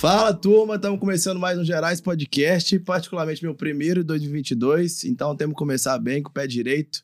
[0.00, 5.52] Fala turma, estamos começando mais um Gerais Podcast, particularmente meu primeiro de 2022, então temos
[5.52, 7.02] que começar bem com o pé direito.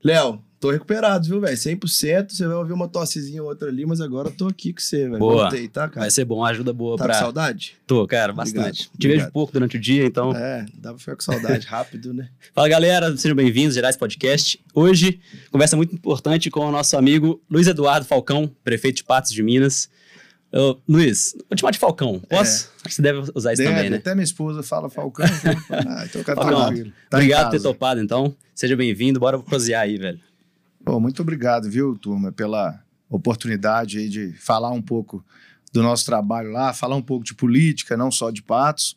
[0.00, 1.56] Léo, tô recuperado, viu, velho?
[1.56, 4.80] 100%, você vai ouvir uma tossezinha ou outra ali, mas agora eu tô aqui com
[4.80, 5.18] você, velho.
[5.18, 5.42] Boa.
[5.42, 6.00] Voltei, tá, cara?
[6.00, 7.14] Vai ser bom, ajuda boa tá pra.
[7.14, 7.76] com saudade?
[7.86, 8.90] Tô, cara, Obrigado, bastante.
[8.98, 9.32] Te vejo obrigado.
[9.32, 10.34] pouco durante o dia, então.
[10.34, 12.28] É, dá pra ficar com saudade rápido, né?
[12.52, 14.60] Fala galera, sejam bem-vindos, Gerais Podcast.
[14.74, 15.20] Hoje,
[15.50, 19.88] conversa muito importante com o nosso amigo Luiz Eduardo Falcão, prefeito de Patos de Minas.
[20.88, 22.70] Luiz, vou te chamar de Falcão, posso?
[22.76, 23.96] Acho que você deve usar isso Deve, também, né?
[23.98, 25.26] Até minha esposa fala Falcão.
[25.70, 26.74] ah, então fica Falcão.
[27.10, 28.34] Tá Obrigado por ter topado, então.
[28.54, 30.18] Seja bem-vindo, bora prosear aí, velho.
[30.86, 35.24] Pô, muito obrigado, viu, turma, pela oportunidade de falar um pouco
[35.72, 38.96] do nosso trabalho lá, falar um pouco de política, não só de patos,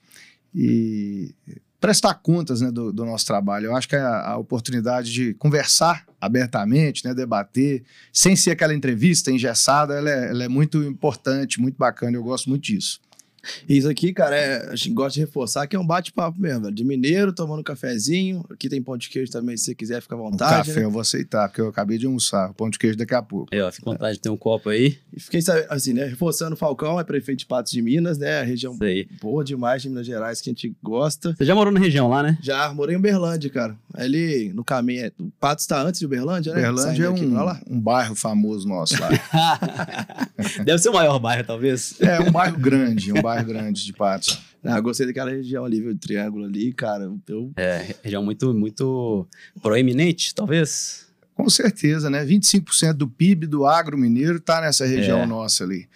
[0.54, 1.34] e
[1.82, 3.66] prestar contas né, do, do nosso trabalho.
[3.66, 7.82] Eu acho que a, a oportunidade de conversar abertamente, né, debater,
[8.14, 12.52] sem ser aquela entrevista engessada, ela é, ela é muito importante, muito bacana, eu gosto
[12.52, 13.02] muito disso.
[13.68, 16.76] Isso aqui, cara, é, a gente gosta de reforçar que é um bate-papo mesmo, velho.
[16.76, 18.46] De mineiro, tomando um cafezinho.
[18.52, 20.68] Aqui tem pão de queijo também, se você quiser, fica à Um vontade.
[20.68, 20.86] café né?
[20.86, 23.48] eu vou aceitar, porque eu acabei de almoçar, pão de queijo daqui a pouco.
[23.54, 24.98] Ó, fica com vontade de ter um copo aí.
[25.16, 26.06] E fiquei sabendo, assim, né?
[26.06, 28.40] Reforçando, o Falcão é prefeito de Patos de Minas, né?
[28.42, 28.78] A região
[29.22, 31.34] boa demais de Minas Gerais que a gente gosta.
[31.38, 32.38] Você já morou na região lá, né?
[32.42, 33.76] Já morei em Uberlândia, cara.
[33.94, 35.06] Ali no caminho.
[35.06, 36.62] é- O Patos está antes de Uberlândia, né?
[36.62, 39.10] Berlândia é um, um bairro famoso nosso lá.
[40.64, 41.96] Deve ser o maior bairro, talvez.
[42.00, 44.40] É um bairro grande, um bairro grande de Patos.
[44.64, 45.92] Ah, gostei daquela região ali, viu?
[45.92, 47.10] O triângulo ali, cara.
[47.28, 49.28] Eu, É, região muito, muito
[49.62, 51.08] proeminente, talvez.
[51.34, 52.26] Com certeza, né?
[52.26, 55.26] 25% do PIB do agro mineiro está nessa região É.
[55.26, 55.88] nossa ali.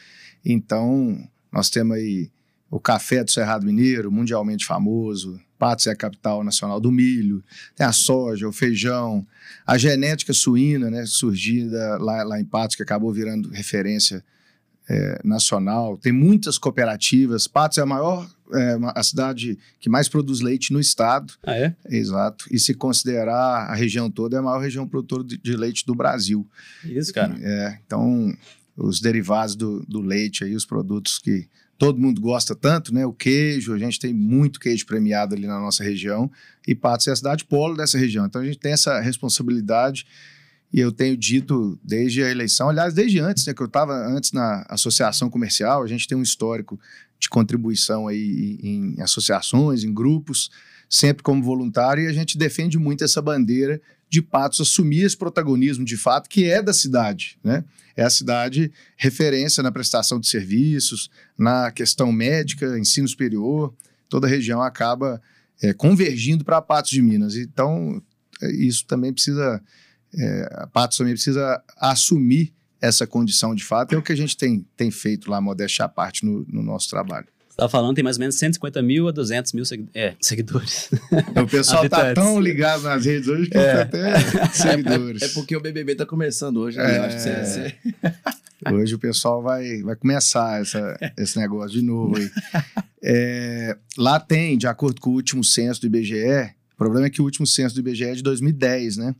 [0.45, 1.17] Então,
[1.51, 2.29] nós temos aí
[2.71, 5.39] o café do Cerrado Mineiro, mundialmente famoso.
[5.59, 7.43] Patos é a capital nacional do milho.
[7.75, 9.25] Tem a soja, o feijão,
[9.65, 11.05] a genética suína, né?
[11.05, 14.23] Surgida lá, lá em Patos, que acabou virando referência
[14.89, 15.97] é, nacional.
[15.97, 17.47] Tem muitas cooperativas.
[17.47, 21.33] Patos é a maior, é, a cidade que mais produz leite no estado.
[21.43, 21.75] Ah, é?
[21.89, 22.45] Exato.
[22.51, 25.95] E se considerar a região toda, é a maior região produtora de, de leite do
[25.95, 26.47] Brasil.
[26.83, 27.35] Isso, cara.
[27.41, 28.35] É, então,
[28.75, 33.05] os derivados do, do leite aí, os produtos que todo mundo gosta tanto, né?
[33.05, 36.31] O queijo, a gente tem muito queijo premiado ali na nossa região.
[36.67, 38.25] E Patos é a cidade polo dessa região.
[38.25, 40.05] Então, a gente tem essa responsabilidade.
[40.73, 43.53] E eu tenho dito desde a eleição, aliás, desde antes, né?
[43.53, 46.79] Que eu estava antes na associação comercial, a gente tem um histórico
[47.19, 50.49] de contribuição aí em, associações, em grupos,
[50.89, 53.79] sempre como voluntário, e a gente defende muito essa bandeira
[54.09, 57.63] de Patos assumir esse protagonismo de fato, que é da cidade, né?
[57.95, 63.73] É a cidade referência na prestação de serviços, na questão médica, ensino superior,
[64.09, 65.21] toda a região acaba
[65.61, 67.35] é, convergindo para Patos de Minas.
[67.35, 68.01] Então,
[68.41, 69.61] é, isso também precisa,
[70.17, 74.35] é, a Patos também precisa assumir essa condição de fato, é o que a gente
[74.35, 77.27] tem, tem feito lá, modéstia à parte, no, no nosso trabalho.
[77.47, 80.89] Você tava falando, tem mais ou menos 150 mil a 200 mil segui- é, seguidores.
[81.41, 82.23] O pessoal está Habitantes.
[82.23, 83.85] tão ligado nas redes hoje que É.
[83.85, 85.21] tem até seguidores.
[85.21, 86.95] é porque o BBB tá começando hoje, né?
[86.95, 86.99] É.
[86.99, 87.75] Acho que você- você-
[88.73, 92.31] Hoje o pessoal vai, vai começar essa, esse negócio de novo aí.
[93.01, 96.15] É, lá tem, de acordo com o último censo do IBGE,
[96.73, 99.13] o problema é que o último censo do IBGE é de 2010, né?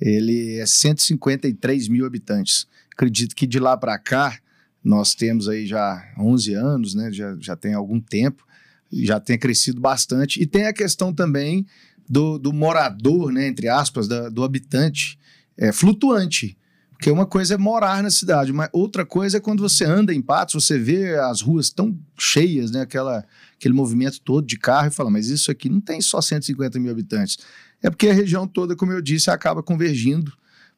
[0.00, 2.66] Ele é 153 mil habitantes.
[2.92, 4.38] Acredito que de lá para cá,
[4.82, 7.10] nós temos aí já 11 anos, né?
[7.12, 8.46] Já, já tem algum tempo,
[8.92, 10.40] já tem crescido bastante.
[10.40, 11.66] E tem a questão também
[12.08, 13.46] do, do morador, né?
[13.46, 15.18] Entre aspas, da- do habitante
[15.56, 16.56] é, flutuante.
[16.92, 20.20] Porque uma coisa é morar na cidade, mas outra coisa é quando você anda em
[20.20, 22.80] Patos, você vê as ruas tão cheias, né?
[22.80, 26.80] Aquela, aquele movimento todo de carro e fala, mas isso aqui não tem só 150
[26.80, 27.38] mil habitantes.
[27.82, 30.32] É porque a região toda, como eu disse, acaba convergindo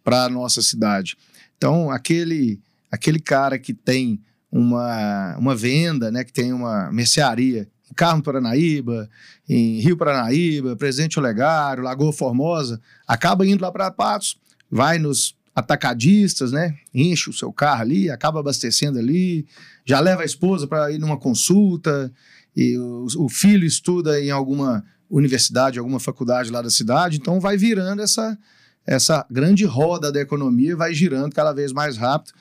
[0.05, 1.17] para a nossa cidade.
[1.57, 2.61] Então, aquele,
[2.91, 4.21] aquele cara que tem
[4.51, 6.25] uma, uma venda, né?
[6.25, 9.09] Que tem uma mercearia em Carmo Paranaíba,
[9.49, 14.39] em Rio Paranaíba, Presidente Olegário, Lagoa Formosa, acaba indo lá para Patos,
[14.71, 16.77] vai nos atacadistas, né?
[16.95, 19.47] Enche o seu carro ali, acaba abastecendo ali,
[19.85, 22.13] já leva a esposa para ir numa consulta,
[22.57, 27.57] e o, o filho estuda em alguma universidade, alguma faculdade lá da cidade, então vai
[27.57, 28.39] virando essa,
[28.87, 32.33] essa grande roda da economia, vai girando cada vez mais rápido,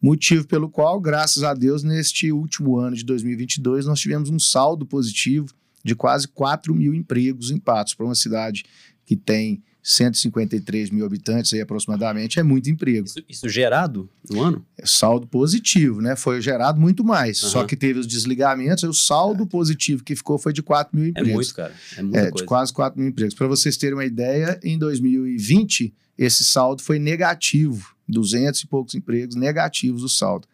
[0.00, 4.84] motivo pelo qual, graças a Deus, neste último ano de 2022, nós tivemos um saldo
[4.84, 8.64] positivo de quase 4 mil empregos em Patos, para uma cidade
[9.06, 13.06] que tem 153 mil habitantes aí aproximadamente, é muito emprego.
[13.06, 14.66] Isso, isso gerado no ano?
[14.76, 16.14] É saldo positivo, né?
[16.16, 17.42] Foi gerado muito mais.
[17.42, 17.50] Aham.
[17.52, 21.08] Só que teve os desligamentos, o saldo positivo que ficou foi de 4 mil É
[21.10, 21.32] empregos.
[21.32, 21.74] muito, cara.
[21.96, 23.34] É muita É, de quase 4 mil empregos.
[23.34, 27.94] Para vocês terem uma ideia, em 2020, esse saldo foi negativo.
[28.08, 30.46] 200 e poucos empregos negativos o saldo.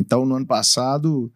[0.00, 1.32] Então, no ano passado,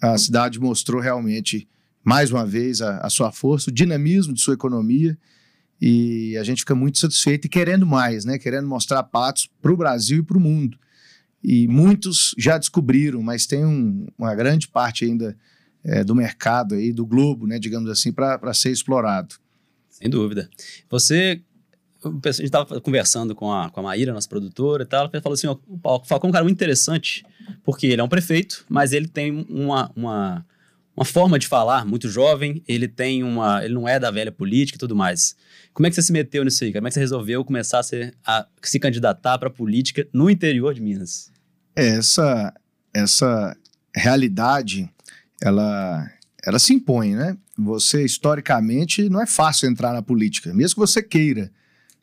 [0.00, 1.68] a cidade mostrou realmente,
[2.02, 5.16] mais uma vez, a, a sua força, o dinamismo de sua economia.
[5.80, 8.38] E a gente fica muito satisfeito e querendo mais, né?
[8.38, 10.78] Querendo mostrar Patos para o Brasil e para o mundo.
[11.42, 15.36] E muitos já descobriram, mas tem um- uma grande parte ainda
[15.82, 17.58] é, do mercado aí, do globo, né?
[17.58, 19.36] Digamos assim, para ser explorado.
[19.88, 20.50] Sem dúvida.
[20.90, 21.40] Você.
[22.04, 25.08] A gente estava conversando com a, com a Maíra, nossa produtora e tal.
[25.10, 25.58] Ela falou assim: o
[26.04, 27.24] Falcão é um cara muito interessante,
[27.64, 30.46] porque ele é um prefeito, mas ele tem uma, uma,
[31.00, 33.64] uma forma de falar muito jovem, ele tem uma.
[33.64, 35.34] Ele não é da velha política e tudo mais.
[35.72, 36.74] Como é que você se meteu nisso aí?
[36.74, 40.74] Como é que você resolveu começar a, ser, a se candidatar para política no interior
[40.74, 41.32] de Minas?
[41.74, 42.52] É, essa,
[42.92, 43.56] essa
[43.96, 44.90] realidade,
[45.42, 46.06] ela,
[46.44, 47.34] ela se impõe, né?
[47.56, 51.50] Você, historicamente, não é fácil entrar na política, mesmo que você queira.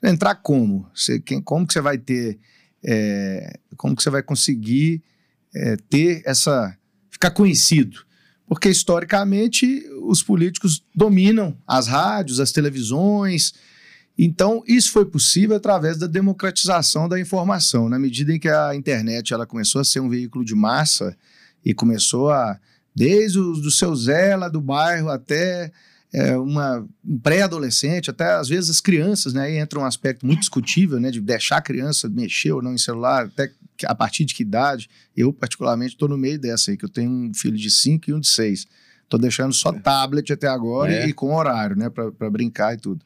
[0.01, 0.89] Entrar como?
[0.95, 2.39] Você, quem, como que você vai ter,
[2.83, 5.03] é, como que você vai conseguir
[5.53, 6.75] é, ter essa,
[7.11, 8.06] ficar conhecido?
[8.47, 13.53] Porque, historicamente, os políticos dominam as rádios, as televisões,
[14.17, 17.87] então, isso foi possível através da democratização da informação.
[17.87, 21.15] Na medida em que a internet ela começou a ser um veículo de massa
[21.63, 22.59] e começou a,
[22.95, 25.71] desde o do seu Zé lá do bairro até
[26.17, 29.43] é, uma um pré-adolescente, até às vezes as crianças, né?
[29.43, 31.11] Aí entra um aspecto muito discutível, né?
[31.11, 33.51] De deixar a criança mexer ou não em celular, até
[33.85, 34.89] a partir de que idade.
[35.15, 38.13] Eu, particularmente, estou no meio dessa aí, que eu tenho um filho de 5 e
[38.13, 38.65] um de 6.
[39.03, 41.05] Estou deixando só tablet até agora É.
[41.05, 41.89] e, e com horário, né?
[41.89, 43.05] Para brincar e tudo.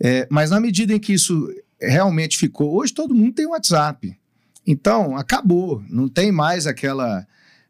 [0.00, 1.48] É, mas na medida em que isso
[1.80, 4.18] realmente ficou, hoje todo mundo tem WhatsApp.
[4.66, 5.82] Então, acabou.
[5.88, 7.24] Não tem mais aquela,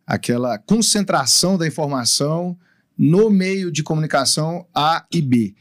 [0.06, 2.56] aquela concentração da informação
[3.02, 5.54] no meio de comunicação A e B.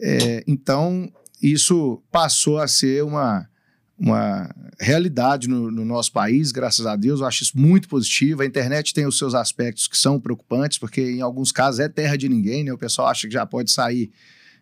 [0.00, 1.08] É, então,
[1.40, 3.48] isso passou a ser uma,
[3.96, 7.20] uma realidade no, no nosso país, graças a Deus.
[7.20, 8.42] Eu acho isso muito positivo.
[8.42, 12.16] A internet tem os seus aspectos que são preocupantes, porque em alguns casos é terra
[12.16, 12.72] de ninguém, né?
[12.72, 14.10] O pessoal acha que já pode sair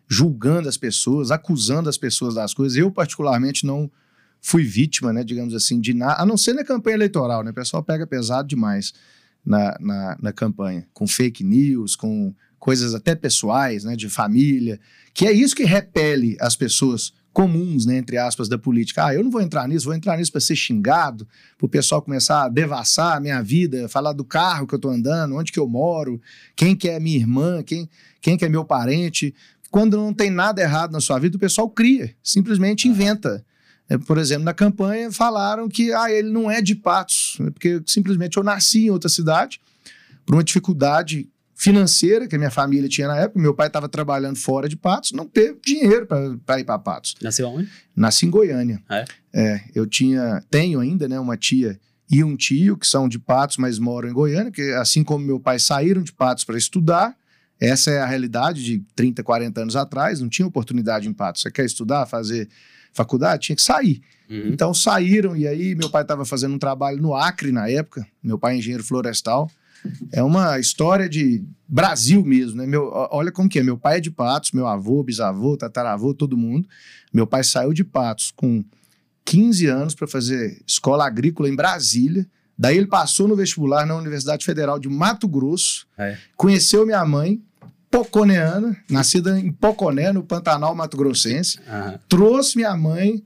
[0.07, 2.77] julgando as pessoas, acusando as pessoas das coisas.
[2.77, 3.89] Eu, particularmente, não
[4.39, 7.49] fui vítima, né, digamos assim, de nada, a não ser na campanha eleitoral, né?
[7.49, 8.93] O pessoal pega pesado demais
[9.45, 14.79] na, na, na campanha, com fake news, com coisas até pessoais, né, de família,
[15.13, 19.05] que é isso que repele as pessoas comuns, né, entre aspas, da política.
[19.05, 21.27] Ah, eu não vou entrar nisso, vou entrar nisso para ser xingado,
[21.57, 24.91] para o pessoal começar a devassar a minha vida, falar do carro que eu estou
[24.91, 26.21] andando, onde que eu moro,
[26.55, 27.89] quem que é minha irmã, quem,
[28.19, 29.33] quem que é meu parente.
[29.71, 33.45] Quando não tem nada errado na sua vida, o pessoal cria, simplesmente inventa.
[33.89, 37.81] É, Por exemplo, na campanha falaram que ah, ele não é de Patos, né, porque
[37.85, 39.59] simplesmente eu nasci em outra cidade,
[40.25, 43.39] por uma dificuldade financeira que a minha família tinha na época.
[43.39, 46.07] Meu pai estava trabalhando fora de Patos, não teve dinheiro
[46.45, 47.15] para ir para Patos.
[47.21, 47.69] Nasceu aonde?
[47.95, 48.81] Nasci em Goiânia.
[48.87, 49.05] Ah, é?
[49.33, 51.77] É, eu tinha, tenho ainda, né, uma tia
[52.09, 55.39] e um tio que são de Patos, mas moram em Goiânia, que assim como meu
[55.39, 57.15] pai saíram de Patos para estudar,
[57.59, 61.41] essa é a realidade de 30, 40 anos atrás, não tinha oportunidade em Patos.
[61.41, 62.47] Você quer estudar, fazer
[62.93, 64.01] faculdade, tinha que sair.
[64.29, 64.47] Uhum.
[64.47, 68.37] Então saíram, e aí meu pai estava fazendo um trabalho no Acre na época, meu
[68.37, 69.49] pai é engenheiro florestal.
[70.11, 72.67] É uma história de Brasil mesmo, né?
[72.67, 73.63] Meu, olha como que é.
[73.63, 76.67] Meu pai é de Patos, meu avô, bisavô, tataravô, todo mundo.
[77.13, 78.63] Meu pai saiu de Patos com
[79.25, 82.27] 15 anos para fazer escola agrícola em Brasília.
[82.57, 85.87] Daí ele passou no vestibular na Universidade Federal de Mato Grosso.
[85.97, 86.17] É.
[86.35, 87.41] Conheceu minha mãe,
[87.89, 91.99] poconeana, nascida em Poconé, no Pantanal Mato Grossense Aham.
[92.07, 93.23] trouxe minha mãe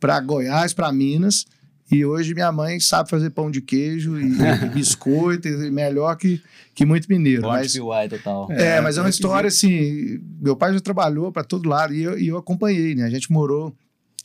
[0.00, 1.46] para Goiás, para Minas,
[1.90, 4.32] e hoje minha mãe sabe fazer pão de queijo e,
[4.64, 6.42] e biscoito, e melhor que,
[6.74, 7.42] que muito mineiro.
[7.42, 8.50] Mas, white total.
[8.50, 10.20] é, mas é uma é história assim.
[10.40, 13.04] Meu pai já trabalhou para todo lado e eu, e eu acompanhei, né?
[13.04, 13.74] A gente morou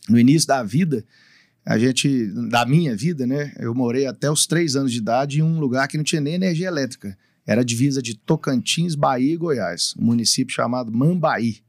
[0.10, 1.06] no início da vida,
[1.64, 3.54] a gente, da minha vida, né?
[3.60, 6.34] Eu morei até os três anos de idade em um lugar que não tinha nem
[6.34, 7.16] energia elétrica.
[7.46, 11.60] Era a divisa de Tocantins, Bahia e Goiás, um município chamado Mambaí.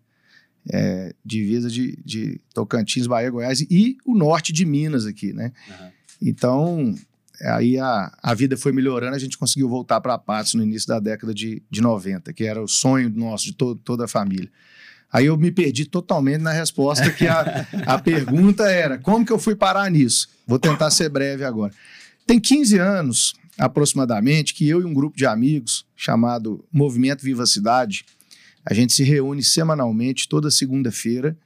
[0.70, 5.50] É, divisa de, de Tocantins, Bahia, Goiás e o norte de Minas aqui, né?
[5.68, 5.90] Aham.
[6.22, 6.94] Então,
[7.42, 11.00] aí a, a vida foi melhorando, a gente conseguiu voltar para Patos no início da
[11.00, 14.48] década de, de 90, que era o sonho nosso, de to, toda a família.
[15.12, 19.38] Aí eu me perdi totalmente na resposta, que a, a pergunta era: como que eu
[19.38, 20.28] fui parar nisso?
[20.46, 21.72] Vou tentar ser breve agora.
[22.26, 28.04] Tem 15 anos, aproximadamente, que eu e um grupo de amigos chamado Movimento Viva Cidade,
[28.64, 31.36] a gente se reúne semanalmente, toda segunda-feira,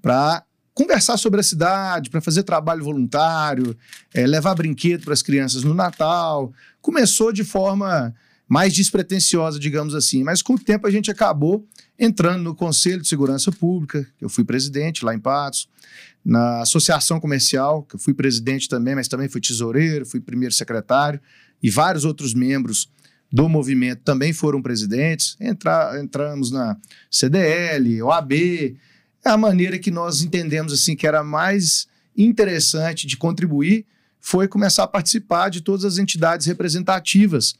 [0.00, 3.76] para conversar sobre a cidade, para fazer trabalho voluntário,
[4.14, 6.52] é, levar brinquedo para as crianças no Natal.
[6.80, 8.14] Começou de forma
[8.48, 11.66] mais despretensiosa, digamos assim, mas com o tempo a gente acabou
[11.98, 15.68] entrando no Conselho de Segurança Pública, eu fui presidente lá em Patos,
[16.24, 21.20] na Associação Comercial, que eu fui presidente também, mas também fui tesoureiro, fui primeiro secretário,
[21.62, 22.88] e vários outros membros
[23.32, 25.36] do movimento também foram presidentes.
[25.40, 26.76] Entra, entramos na
[27.10, 28.32] CDL, OAB,
[29.24, 31.86] é a maneira que nós entendemos assim que era mais
[32.16, 33.84] interessante de contribuir
[34.26, 37.54] foi começar a participar de todas as entidades representativas.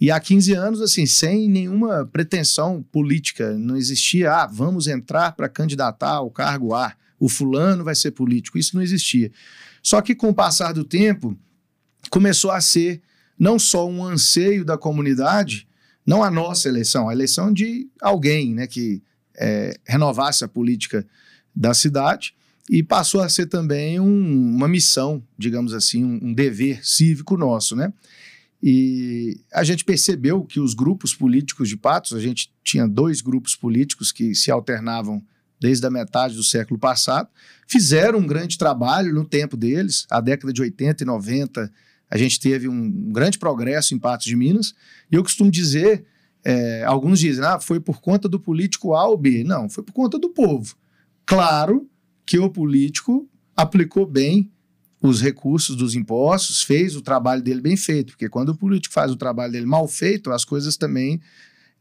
[0.00, 5.48] E há 15 anos, assim, sem nenhuma pretensão política, não existia, ah, vamos entrar para
[5.48, 9.32] candidatar ao cargo A, o fulano vai ser político, isso não existia.
[9.82, 11.36] Só que com o passar do tempo,
[12.10, 13.02] começou a ser
[13.38, 15.66] não só um anseio da comunidade,
[16.06, 19.02] não a nossa eleição, a eleição de alguém né, que
[19.36, 21.06] é, renovasse a política
[21.54, 22.34] da cidade,
[22.68, 27.76] e passou a ser também um, uma missão, digamos assim, um, um, dever cívico nosso,
[27.76, 27.92] né?
[28.62, 33.54] E a gente percebeu que os grupos políticos de Patos, a gente tinha dois grupos
[33.54, 35.22] políticos que se alternavam
[35.60, 37.28] desde a metade do século passado,
[37.68, 41.72] fizeram um grande trabalho no tempo deles, a década de 80 e 90,
[42.14, 44.72] a gente teve um grande progresso em Patos de Minas,
[45.10, 46.04] e eu costumo dizer,
[46.44, 49.42] é, alguns dizem, ah, foi por conta do político A ou B.
[49.42, 50.76] Não, foi por conta do povo.
[51.26, 51.90] Claro
[52.24, 54.48] que o político aplicou bem
[55.02, 59.10] os recursos dos impostos, fez o trabalho dele bem feito, porque quando o político faz
[59.10, 61.20] o trabalho dele mal feito, as coisas também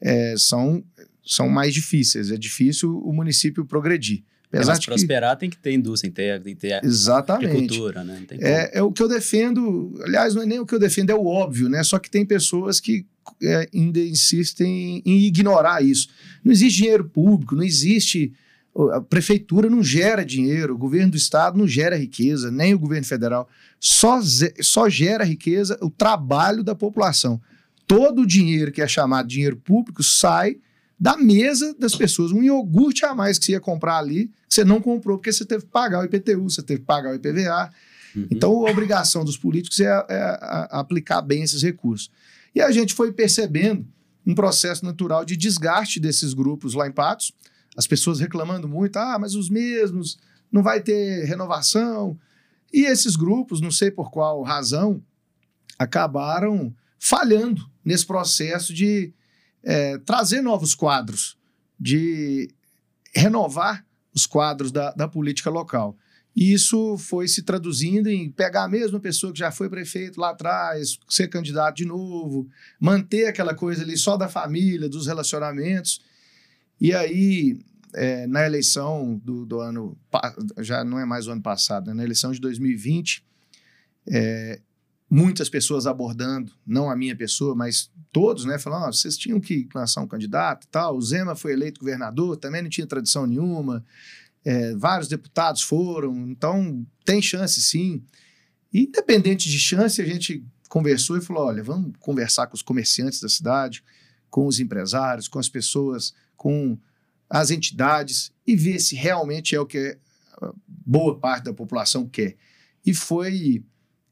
[0.02, 0.84] é, são,
[1.24, 2.32] são mais difíceis.
[2.32, 4.24] É difícil o município progredir.
[4.54, 5.40] Apesar de prosperar, que...
[5.40, 7.50] tem que ter indústria tem que ter Exatamente.
[7.50, 8.24] agricultura, né?
[8.40, 11.16] É, é, o que eu defendo, aliás, não é nem o que eu defendo, é
[11.16, 11.84] o óbvio, né?
[11.84, 13.06] Só que tem pessoas que
[13.42, 16.08] é, ainda insistem em ignorar isso.
[16.44, 18.32] Não existe dinheiro público, não existe.
[18.92, 23.06] A prefeitura não gera dinheiro, o governo do estado não gera riqueza, nem o governo
[23.06, 23.48] federal.
[23.80, 24.20] Só,
[24.62, 27.42] só gera riqueza o trabalho da população.
[27.88, 30.58] Todo o dinheiro que é chamado dinheiro público sai
[31.00, 32.32] da mesa das pessoas.
[32.32, 35.66] Um iogurte a mais que você ia comprar ali, você não comprou porque você teve
[35.66, 37.72] que pagar o IPTU, você teve que pagar o IPVA.
[38.16, 38.28] Uhum.
[38.32, 42.12] Então, a obrigação dos políticos é, é aplicar bem esses recursos.
[42.54, 43.86] E a gente foi percebendo
[44.26, 47.34] um processo natural de desgaste desses grupos lá em Patos,
[47.76, 50.18] as pessoas reclamando muito, ah, mas os mesmos,
[50.52, 52.18] não vai ter renovação.
[52.72, 55.04] E esses grupos, não sei por qual razão,
[55.78, 59.12] acabaram falhando nesse processo de
[59.64, 61.38] é, trazer novos quadros,
[61.80, 62.54] de
[63.16, 65.98] renovar os quadros da, da política local.
[66.36, 70.32] E isso foi se traduzindo em pegar a mesma pessoa que já foi prefeito lá
[70.32, 72.48] atrás, ser candidato de novo,
[72.80, 76.02] manter aquela coisa ali só da família, dos relacionamentos.
[76.82, 77.60] E aí,
[77.94, 79.96] é, na eleição do, do, ano,
[80.60, 81.94] já não é mais o ano passado, né?
[81.94, 83.24] na eleição de 2020,
[84.12, 84.60] é,
[85.14, 89.70] muitas pessoas abordando, não a minha pessoa, mas todos, né, falando, oh, vocês tinham que
[89.76, 93.86] lançar um candidato e tal, o Zema foi eleito governador, também não tinha tradição nenhuma,
[94.44, 98.04] é, vários deputados foram, então tem chance sim.
[98.74, 103.30] Independente de chance, a gente conversou e falou, olha, vamos conversar com os comerciantes da
[103.30, 103.84] cidade,
[104.32, 106.76] com os empresários, com as pessoas, com
[107.30, 109.96] as entidades e ver se realmente é o que
[110.68, 112.36] boa parte da população quer.
[112.84, 113.64] E foi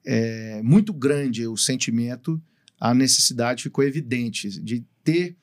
[0.05, 2.41] é, muito grande o sentimento,
[2.79, 5.37] a necessidade ficou evidente de ter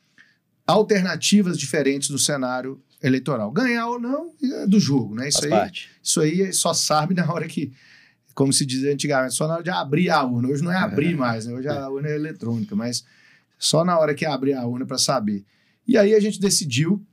[0.66, 3.50] alternativas diferentes no cenário eleitoral.
[3.50, 5.28] Ganhar ou não é do jogo, né?
[5.28, 5.72] Isso aí,
[6.02, 7.72] isso aí só sabe na hora que,
[8.34, 10.48] como se dizia antigamente, só na hora de abrir a urna.
[10.48, 11.16] Hoje não é abrir é.
[11.16, 11.54] mais, né?
[11.54, 13.04] Hoje a urna é eletrônica, mas
[13.58, 15.44] só na hora que abrir a urna para saber.
[15.86, 17.04] E aí a gente decidiu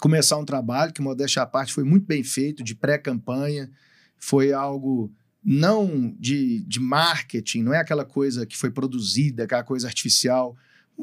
[0.00, 3.70] começar um trabalho que, modéstia à parte, foi muito bem feito, de pré-campanha,
[4.16, 5.12] foi algo
[5.48, 10.56] não de, de marketing, não é aquela coisa que foi produzida, aquela coisa artificial.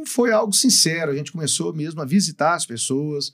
[0.05, 1.11] Foi algo sincero.
[1.11, 3.33] A gente começou mesmo a visitar as pessoas,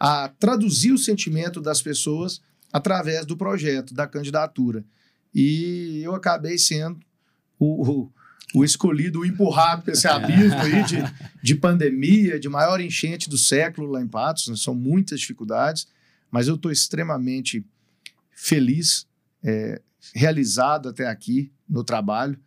[0.00, 2.40] a traduzir o sentimento das pessoas
[2.72, 4.82] através do projeto, da candidatura.
[5.34, 6.98] E eu acabei sendo
[7.58, 8.12] o, o,
[8.54, 10.96] o escolhido, o empurrado para esse abismo aí de,
[11.42, 14.48] de pandemia, de maior enchente do século lá em Patos.
[14.48, 14.56] Né?
[14.56, 15.86] São muitas dificuldades,
[16.30, 17.62] mas eu estou extremamente
[18.30, 19.06] feliz.
[19.44, 19.82] É,
[20.14, 22.38] realizado até aqui no trabalho.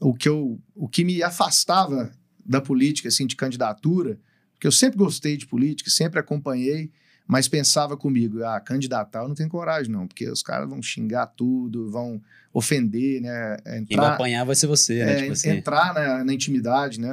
[0.00, 2.12] O que, eu, o que me afastava
[2.44, 4.18] da política, assim, de candidatura,
[4.52, 6.90] porque eu sempre gostei de política, sempre acompanhei,
[7.26, 11.26] mas pensava comigo, ah, candidatar eu não tenho coragem não, porque os caras vão xingar
[11.26, 12.22] tudo, vão
[12.52, 13.56] ofender, né?
[13.66, 15.12] Entrar, Quem vai apanhar vai ser você, né?
[15.12, 15.50] É, tipo assim.
[15.50, 17.10] Entrar na, na, intimidade, né?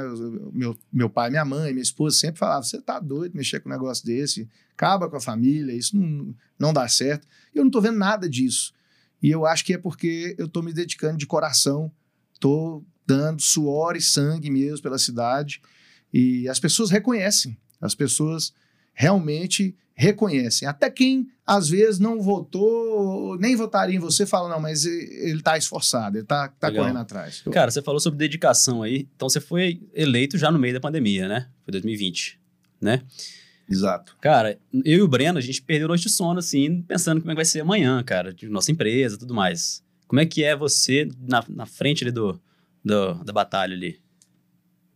[0.53, 3.71] Meu, meu pai, minha mãe, minha esposa sempre falavam, você tá doido mexer com um
[3.71, 7.27] negócio desse, acaba com a família, isso não, não dá certo.
[7.53, 8.71] E eu não tô vendo nada disso.
[9.23, 11.89] E eu acho que é porque eu tô me dedicando de coração,
[12.41, 15.61] tô dando suor e sangue mesmo pela cidade,
[16.13, 18.53] e as pessoas reconhecem, as pessoas
[18.93, 20.67] realmente reconhecem.
[20.67, 25.57] Até quem às vezes não votou, nem votaria em você, fala, não, mas ele está
[25.57, 27.43] esforçado, ele está tá correndo atrás.
[27.51, 31.27] Cara, você falou sobre dedicação aí, então você foi eleito já no meio da pandemia,
[31.29, 31.47] né?
[31.63, 32.39] Foi 2020,
[32.81, 33.01] né?
[33.69, 34.15] Exato.
[34.19, 37.33] Cara, eu e o Breno, a gente perdeu noite de sono, assim, pensando como é
[37.33, 39.83] que vai ser amanhã, cara, de nossa empresa tudo mais.
[40.07, 42.39] Como é que é você na, na frente ali do,
[42.83, 43.99] do, da batalha ali?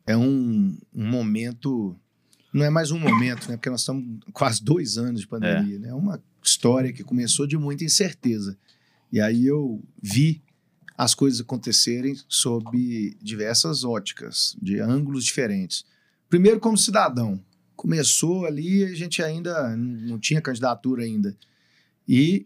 [0.06, 2.00] É um, um momento
[2.54, 3.58] não é mais um momento, né?
[3.58, 5.80] Porque nós estamos quase dois anos de pandemia, é.
[5.80, 5.90] né?
[5.90, 8.58] É uma história que começou de muita incerteza.
[9.12, 10.42] E aí eu vi
[10.98, 15.86] as coisas acontecerem sob diversas óticas, de ângulos diferentes.
[16.30, 17.40] Primeiro, como cidadão.
[17.78, 21.38] Começou ali, a gente ainda não tinha candidatura ainda.
[22.06, 22.46] E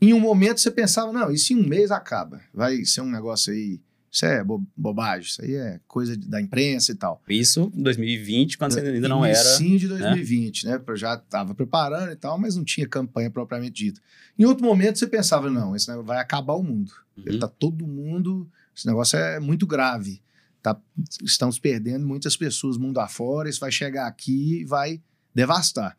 [0.00, 2.40] em um momento você pensava, não, isso em um mês acaba.
[2.52, 6.92] Vai ser um negócio aí isso é bo bobagem, isso aí é coisa da imprensa
[6.92, 7.22] e tal.
[7.28, 9.36] Isso em 2020, quando você ainda não era.
[9.36, 10.72] Sim, de 2020, né?
[10.72, 10.82] né?
[10.86, 14.00] Eu já estava preparando e tal, mas não tinha campanha propriamente dita.
[14.38, 16.92] Em outro momento você pensava, não, esse vai acabar o mundo.
[17.16, 17.38] Uhum.
[17.38, 18.48] Tá todo mundo.
[18.74, 20.22] Esse negócio é muito grave.
[20.62, 20.80] Tá,
[21.22, 25.00] estamos perdendo muitas pessoas mundo afora, isso vai chegar aqui e vai
[25.34, 25.96] devastar.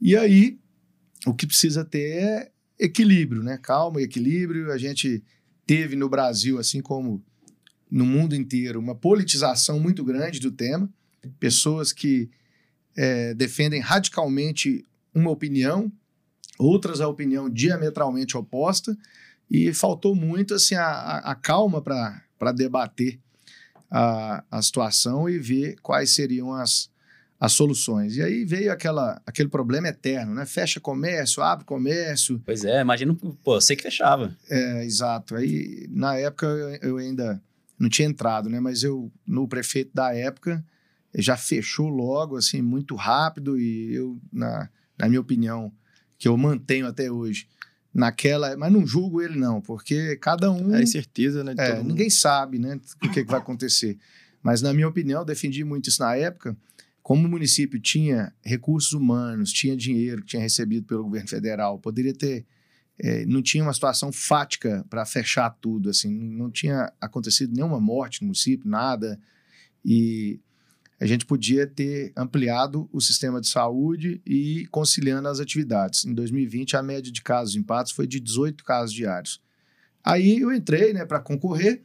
[0.00, 0.58] E aí,
[1.26, 3.58] o que precisa ter é equilíbrio, né?
[3.58, 4.70] Calma e equilíbrio.
[4.70, 5.22] A gente
[5.66, 7.24] teve no Brasil, assim como
[7.90, 10.88] no mundo inteiro, uma politização muito grande do tema,
[11.38, 12.28] pessoas que
[12.96, 15.92] é, defendem radicalmente uma opinião,
[16.58, 18.96] outras a opinião diametralmente oposta,
[19.50, 23.20] e faltou muito assim a, a, a calma para debater
[23.96, 26.90] a, a situação e ver quais seriam as,
[27.38, 28.16] as soluções.
[28.16, 30.44] E aí veio aquela, aquele problema eterno, né?
[30.44, 32.42] Fecha comércio, abre comércio.
[32.44, 34.36] Pois é, imagino, pô, sei que fechava.
[34.50, 35.36] É, exato.
[35.36, 36.44] Aí, na época,
[36.82, 37.40] eu ainda
[37.78, 38.58] não tinha entrado, né?
[38.58, 40.64] Mas eu, no prefeito da época,
[41.14, 45.72] já fechou logo, assim, muito rápido e eu, na, na minha opinião,
[46.18, 47.46] que eu mantenho até hoje,
[47.94, 48.56] naquela...
[48.56, 50.74] Mas não julgo ele, não, porque cada um...
[50.74, 51.54] É incerteza, né?
[51.56, 52.80] É, ninguém sabe, né?
[52.96, 53.96] O que, que vai acontecer.
[54.42, 56.56] Mas, na minha opinião, eu defendi muito isso na época
[57.04, 62.14] como o município tinha recursos humanos, tinha dinheiro que tinha recebido pelo governo federal, poderia
[62.14, 62.46] ter.
[62.98, 68.22] É, não tinha uma situação fática para fechar tudo, assim, não tinha acontecido nenhuma morte
[68.22, 69.20] no município, nada,
[69.84, 70.40] e
[71.04, 76.06] a gente podia ter ampliado o sistema de saúde e conciliando as atividades.
[76.06, 79.38] Em 2020, a média de casos em Patos foi de 18 casos diários.
[80.02, 81.82] Aí eu entrei né, para concorrer,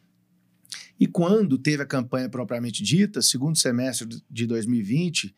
[0.98, 5.36] e quando teve a campanha propriamente dita, segundo semestre de 2020,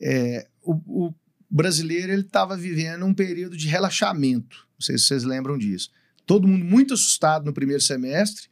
[0.00, 1.14] é, o, o,
[1.50, 4.66] brasileiro estava vivendo um período de relaxamento.
[4.78, 5.90] Não sei se vocês lembram disso.
[6.24, 8.48] Todo mundo muito assustado no primeiro semestre.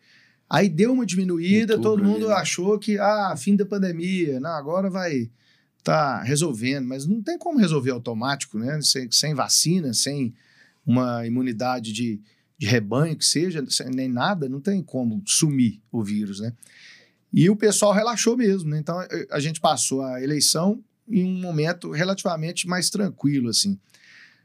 [0.50, 2.34] Aí deu uma diminuída, Outubro, todo mundo né?
[2.34, 5.30] achou que, ah, fim da pandemia, não, agora vai
[5.82, 8.80] tá resolvendo, mas não tem como resolver automático, né?
[8.82, 10.34] Sem, sem vacina, sem
[10.84, 12.20] uma imunidade de,
[12.58, 16.52] de rebanho que seja, nem nada, não tem como sumir o vírus, né?
[17.32, 18.78] E o pessoal relaxou mesmo, né?
[18.78, 18.98] Então
[19.30, 23.78] a gente passou a eleição em um momento relativamente mais tranquilo, assim.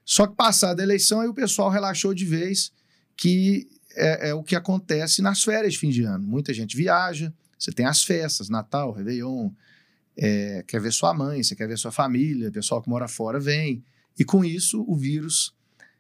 [0.06, 2.72] Só que passada a eleição, aí o pessoal relaxou de vez,
[3.18, 6.25] que é, é, o que acontece nas férias de fim de ano.
[6.25, 9.49] Muita gente viaja, você tem as festas, Natal, Réveillon,
[10.17, 13.39] é, quer ver sua mãe, você quer ver sua família, o pessoal que mora fora
[13.39, 13.84] vem.
[14.17, 15.53] E com isso, o vírus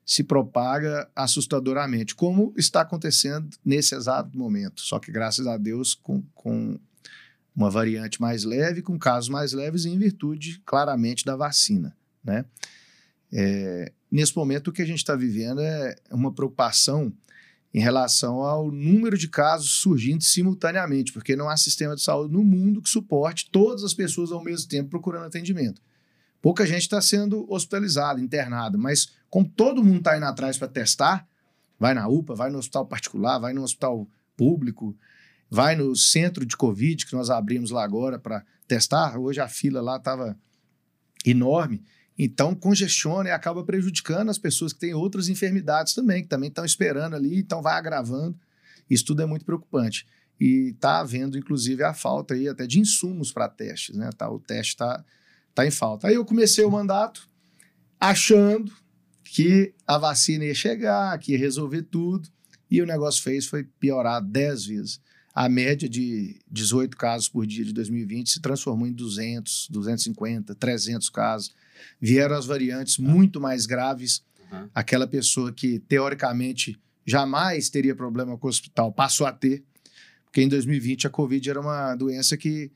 [0.05, 4.81] se propaga assustadoramente, como está acontecendo nesse exato momento.
[4.81, 6.79] Só que, graças a Deus, com, com
[7.55, 11.95] uma variante mais leve, com casos mais leves, em virtude, claramente, da vacina.
[12.23, 12.45] Né?
[13.33, 17.11] É, nesse momento, o que a gente está vivendo é uma preocupação
[17.75, 22.41] em relação ao número de casos surgindo simultaneamente, porque não há sistema de saúde no
[22.41, 25.81] mundo que suporte todas as pessoas ao mesmo tempo procurando atendimento.
[26.41, 31.27] Pouca gente está sendo hospitalizada, internada, mas como todo mundo está indo atrás para testar,
[31.77, 34.07] vai na UPA, vai no hospital particular, vai no hospital
[34.37, 34.97] público,
[35.49, 39.19] vai no centro de Covid que nós abrimos lá agora para testar.
[39.19, 40.39] Hoje a fila lá estava
[41.25, 41.83] enorme.
[42.17, 46.63] Então, congestiona e acaba prejudicando as pessoas que têm outras enfermidades também, que também estão
[46.63, 48.39] esperando ali, então vai agravando.
[48.89, 50.07] Isso tudo é muito preocupante.
[50.39, 54.09] E está havendo, inclusive, a falta aí até de insumos para testes, né?
[54.17, 55.03] Tá, o teste está
[55.53, 56.07] tá em falta.
[56.07, 57.29] Aí eu comecei o mandato,
[57.99, 58.71] achando
[59.23, 62.29] que a vacina ia chegar, que ia resolver tudo,
[62.69, 65.01] e o negócio fez foi piorar 10 vezes.
[65.33, 71.09] A média de 18 casos por dia de 2020 se transformou em 200, 250, 300
[71.09, 71.53] casos.
[71.99, 74.23] Vieram as variantes muito mais graves.
[74.51, 74.69] Uhum.
[74.73, 79.63] Aquela pessoa que, teoricamente, jamais teria problema com o hospital passou a ter,
[80.25, 82.71] porque em 2020 a Covid era uma doença que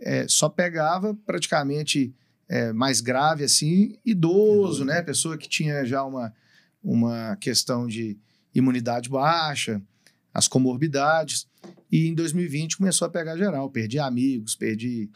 [0.00, 2.14] é, só pegava praticamente
[2.48, 5.02] é, mais grave, assim, idoso, né?
[5.02, 6.32] Pessoa que tinha já uma,
[6.82, 8.18] uma questão de
[8.54, 9.80] imunidade baixa,
[10.32, 11.46] as comorbidades.
[11.90, 13.70] E em 2020 começou a pegar geral.
[13.70, 15.10] Perdi amigos, perdi.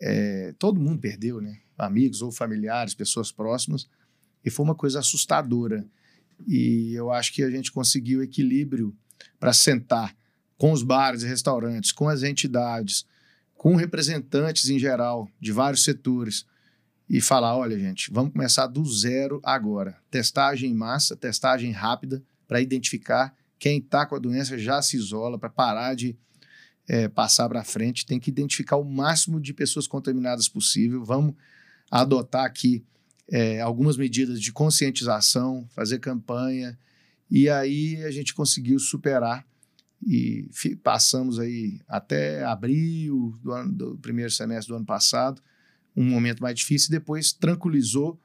[0.00, 1.58] É, todo mundo perdeu, né?
[1.82, 3.88] Amigos ou familiares, pessoas próximas.
[4.44, 5.86] E foi uma coisa assustadora.
[6.46, 8.94] E eu acho que a gente conseguiu equilíbrio
[9.38, 10.14] para sentar
[10.56, 13.04] com os bares e restaurantes, com as entidades,
[13.54, 16.46] com representantes em geral de vários setores
[17.08, 19.98] e falar: olha, gente, vamos começar do zero agora.
[20.10, 25.38] Testagem em massa, testagem rápida para identificar quem está com a doença já se isola
[25.38, 26.16] para parar de
[26.88, 28.04] é, passar para frente.
[28.04, 31.04] Tem que identificar o máximo de pessoas contaminadas possível.
[31.04, 31.34] Vamos
[31.92, 32.82] adotar aqui
[33.30, 36.78] é, algumas medidas de conscientização, fazer campanha.
[37.30, 39.46] E aí a gente conseguiu superar
[40.04, 40.48] e
[40.82, 45.40] passamos aí até abril do, ano, do primeiro semestre do ano passado,
[45.94, 48.18] um momento mais difícil, depois tranquilizou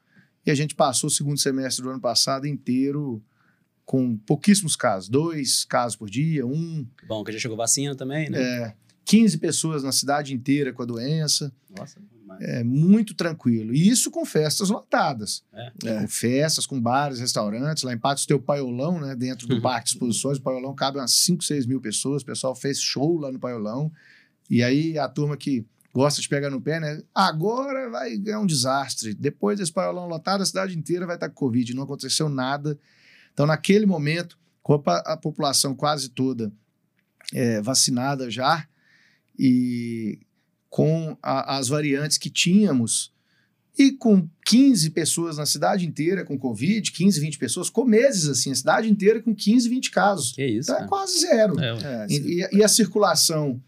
[0.44, 3.22] e a gente passou o segundo semestre do ano passado inteiro
[3.84, 6.86] com pouquíssimos casos, dois casos por dia, um.
[7.06, 8.40] Bom, que já chegou vacina também, né?
[8.40, 11.52] É, 15 pessoas na cidade inteira com a doença.
[11.70, 11.98] Nossa.
[12.40, 13.74] É muito tranquilo.
[13.74, 15.42] E isso com festas lotadas.
[15.52, 15.72] É.
[15.84, 17.82] É, com festas, com bares, restaurantes.
[17.82, 19.14] Lá em Patos tem o Paiolão, né?
[19.16, 19.60] Dentro do.
[19.62, 20.38] Parque de Exposições.
[20.38, 22.22] O Paiolão cabe umas 5, 6 mil pessoas.
[22.22, 23.92] O pessoal fez show lá no Paiolão.
[24.48, 27.02] E aí a turma que gosta de pegar no pé, né?
[27.14, 29.14] Agora vai é um desastre.
[29.14, 31.74] Depois desse Paiolão lotado, a cidade inteira vai estar com Covid.
[31.74, 32.78] Não aconteceu nada.
[33.32, 36.52] Então, naquele momento, com a, a população quase toda
[37.32, 38.66] é, vacinada já
[39.38, 40.20] e
[40.68, 43.12] com a- as variantes que tínhamos
[43.78, 48.50] e com 15 pessoas na cidade inteira com Covid, 15, 20 pessoas, com meses assim,
[48.50, 50.32] a cidade inteira com 15, 20 casos.
[50.32, 51.58] Que isso, Então é quase zero.
[51.60, 51.78] É.
[51.82, 53.62] É, E, e- e a circulação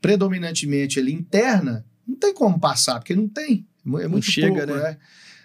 [0.00, 3.66] predominantemente ali interna, não tem como passar, porque não tem.
[3.98, 4.90] É É muito chega, pouco, né?
[4.90, 4.98] né?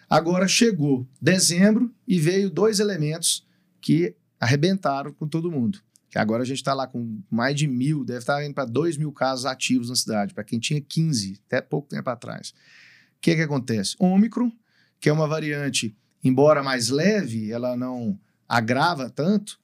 [0.10, 3.46] Agora chegou dezembro e veio dois elementos
[3.82, 5.80] que arrebentaram com todo mundo.
[6.12, 8.98] Que agora a gente está lá com mais de mil, deve estar indo para dois
[8.98, 12.50] mil casos ativos na cidade, para quem tinha 15, até pouco tempo atrás.
[12.50, 13.96] O que, que acontece?
[13.98, 14.52] Ômicron,
[15.00, 19.58] que é uma variante, embora mais leve, ela não agrava tanto.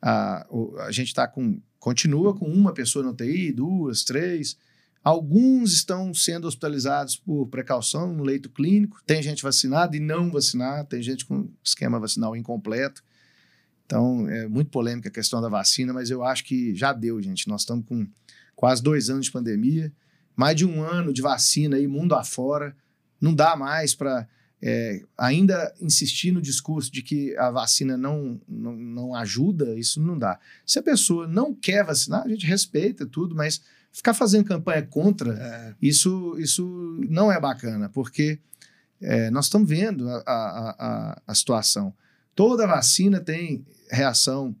[0.00, 0.46] A,
[0.86, 4.56] a gente tá com, continua com uma pessoa na UTI, duas, três.
[5.02, 9.02] Alguns estão sendo hospitalizados por precaução no leito clínico.
[9.04, 13.02] Tem gente vacinada e não vacinada, tem gente com esquema vacinal incompleto.
[13.88, 17.48] Então, é muito polêmica a questão da vacina, mas eu acho que já deu, gente.
[17.48, 18.06] Nós estamos com
[18.54, 19.90] quase dois anos de pandemia,
[20.36, 22.76] mais de um ano de vacina aí, mundo afora.
[23.18, 24.28] Não dá mais para
[25.16, 30.38] ainda insistir no discurso de que a vacina não, não, não ajuda, isso não dá.
[30.66, 35.32] Se a pessoa não quer vacinar, a gente respeita tudo, mas ficar fazendo campanha contra,
[35.32, 38.38] É, isso, isso não é bacana, porque
[39.00, 41.94] é, nós estamos vendo a, a, a, a situação.
[42.34, 44.54] Toda vacina tem reação,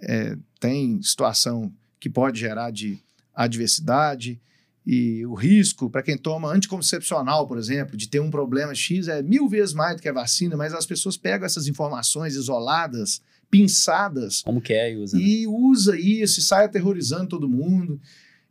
[0.00, 2.98] é, tem situação que pode gerar de
[3.34, 4.40] adversidade,
[4.86, 9.22] e o risco para quem toma anticoncepcional, por exemplo, de ter um problema X é
[9.22, 14.42] mil vezes mais do que a vacina, mas as pessoas pegam essas informações isoladas, pinçadas,
[14.42, 15.16] Como que é e usa.
[15.16, 15.22] né?
[15.22, 17.98] e usa isso e sai aterrorizando todo mundo.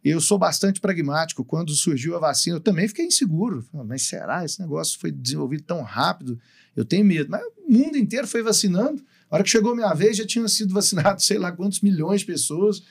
[0.04, 1.46] Eu sou bastante pragmático.
[1.46, 3.66] Quando surgiu a vacina, eu também fiquei inseguro.
[3.86, 4.44] Mas será?
[4.44, 6.38] Esse negócio foi desenvolvido tão rápido?
[6.76, 7.30] Eu tenho medo.
[7.30, 9.02] Mas o mundo inteiro foi vacinando.
[9.34, 12.20] A hora que chegou a minha vez, já tinham sido vacinados sei lá quantos milhões
[12.22, 12.84] de pessoas.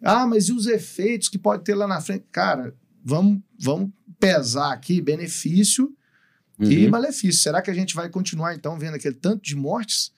[0.00, 2.24] Ah, mas e os efeitos que pode ter lá na frente?
[2.30, 2.72] Cara,
[3.04, 5.92] vamos, vamos pesar aqui benefício
[6.60, 6.90] e Uhum.
[6.90, 7.42] malefício.
[7.42, 10.12] Será que a gente vai continuar, então, vendo aquele tanto de mortes?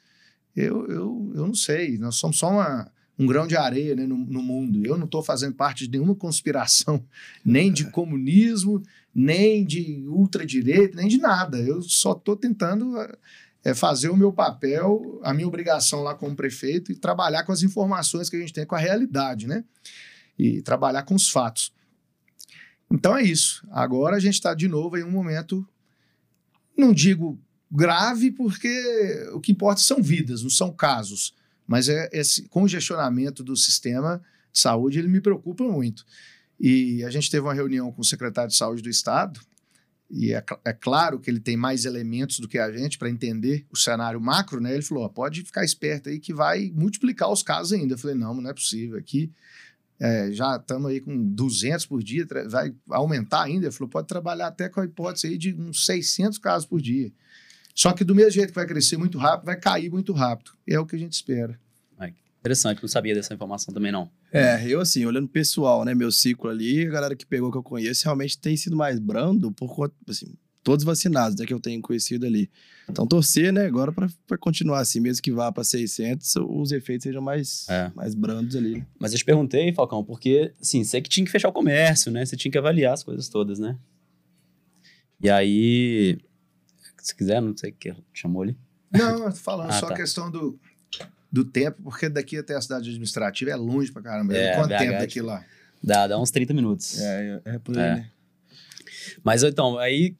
[0.54, 1.96] Eu, eu, eu não sei.
[1.96, 4.84] Nós somos só uma, um grão de areia né, no, no mundo.
[4.84, 7.02] Eu não estou fazendo parte de nenhuma conspiração,
[7.42, 8.82] nem de comunismo,
[9.14, 11.58] nem de ultradireita, nem de nada.
[11.58, 12.94] Eu só estou tentando
[13.64, 17.62] é, fazer o meu papel, a minha obrigação lá como prefeito e trabalhar com as
[17.62, 19.64] informações que a gente tem, com a realidade, né?
[20.38, 21.72] E trabalhar com os fatos.
[22.90, 23.66] Então é isso.
[23.70, 25.66] Agora a gente está de novo em um momento,
[26.76, 27.38] não digo
[27.70, 31.34] grave, porque o que importa são vidas, não são casos.
[31.66, 36.06] Mas é esse congestionamento do sistema de saúde, ele me preocupa muito.
[36.58, 39.40] E a gente teve uma reunião com o secretário de saúde do estado
[40.10, 43.66] e é, é, claro que ele tem mais elementos do que a gente para entender
[43.70, 44.72] o cenário macro, né?
[44.72, 47.94] Ele falou: pode ficar esperto aí que vai multiplicar os casos ainda.
[47.94, 48.98] Eu falei: não, não é possível.
[48.98, 49.30] Aqui
[50.00, 53.66] é, já estamos aí com 200 por dia, vai aumentar ainda.
[53.66, 57.12] Ele falou: pode trabalhar até com a hipótese aí de uns 600 casos por dia.
[57.74, 60.52] Só que do mesmo jeito que vai crescer muito rápido, vai cair muito rápido.
[60.66, 61.58] É o que a gente espera.
[62.40, 64.10] Interessante, não sabia dessa informação também não.
[64.32, 67.62] É, eu assim, olhando pessoal, né, meu ciclo ali, a galera que pegou que eu
[67.62, 71.80] conheço realmente tem sido mais brando por conta, assim, todos vacinados, né, que eu tenho
[71.80, 72.50] conhecido ali.
[72.88, 77.22] Então torcer, né, agora para continuar assim, mesmo que vá para 600, os efeitos sejam
[77.22, 77.90] mais, é.
[77.94, 78.84] mais brandos ali.
[78.98, 82.24] Mas eu te perguntei, Falcão, porque, assim, você que tinha que fechar o comércio, né,
[82.24, 83.78] você tinha que avaliar as coisas todas, né?
[85.20, 86.18] E aí,
[87.00, 88.56] se quiser, não sei o que chamou ali.
[88.90, 89.94] Não, falando ah, só tá.
[89.94, 90.58] a questão do
[91.30, 94.34] do tempo, porque daqui até a cidade administrativa é longe pra caramba.
[94.34, 95.44] É, Quanto BH, tempo daqui lá?
[95.82, 97.00] Dá, dá uns 30 minutos.
[97.00, 97.94] É, é, é por aí, é.
[97.96, 98.10] né?
[99.22, 100.14] Mas então, aí.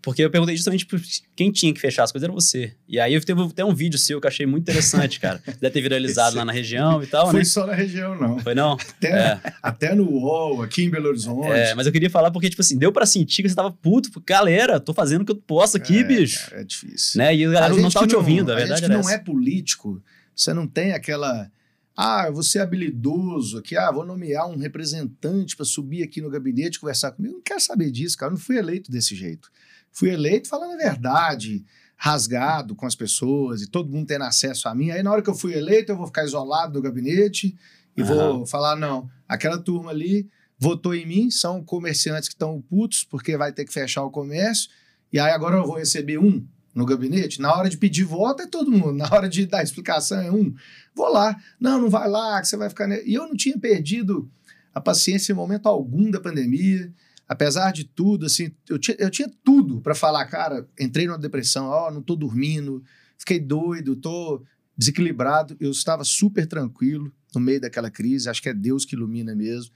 [0.00, 0.86] Porque eu perguntei justamente
[1.34, 2.72] quem tinha que fechar as coisas era você.
[2.88, 5.42] E aí eu teve até um vídeo seu que eu achei muito interessante, cara.
[5.60, 7.44] Deve ter viralizado lá na região e tal, Foi né?
[7.44, 8.38] só na região, não.
[8.38, 8.74] Foi não?
[8.74, 9.40] Até, é.
[9.60, 11.50] até no UOL, aqui em Belo Horizonte.
[11.50, 14.08] É, mas eu queria falar porque, tipo assim, deu pra sentir que você tava puto.
[14.24, 16.48] Galera, tô fazendo o que eu posso aqui, é, bicho.
[16.54, 17.18] É difícil.
[17.18, 17.34] Né?
[17.34, 19.18] E a galera a não tava te ouvindo, a, a verdade gente que não é
[19.18, 20.00] político
[20.38, 21.50] você não tem aquela.
[21.96, 26.78] Ah, você é habilidoso aqui, ah, vou nomear um representante para subir aqui no gabinete
[26.78, 27.34] conversar comigo.
[27.34, 28.30] Não quero saber disso, cara.
[28.30, 29.50] Eu não fui eleito desse jeito.
[29.90, 31.64] Fui eleito falando a verdade,
[31.96, 34.92] rasgado com as pessoas e todo mundo tendo acesso a mim.
[34.92, 37.58] Aí, na hora que eu fui eleito, eu vou ficar isolado do gabinete
[37.96, 38.06] e uhum.
[38.06, 43.36] vou falar: não, aquela turma ali votou em mim, são comerciantes que estão putos porque
[43.36, 44.70] vai ter que fechar o comércio.
[45.12, 46.46] E aí agora eu vou receber um
[46.78, 50.20] no gabinete, na hora de pedir voto é todo mundo, na hora de dar explicação
[50.20, 50.54] é um.
[50.94, 52.88] Vou lá, não, não vai lá, que você vai ficar.
[53.04, 54.30] E eu não tinha perdido
[54.72, 56.92] a paciência em momento algum da pandemia,
[57.26, 61.66] apesar de tudo, assim, eu tinha, eu tinha tudo para falar, cara, entrei numa depressão,
[61.66, 62.80] ó, oh, não tô dormindo,
[63.18, 64.44] fiquei doido, tô
[64.76, 69.34] desequilibrado, eu estava super tranquilo no meio daquela crise, acho que é Deus que ilumina
[69.34, 69.72] mesmo.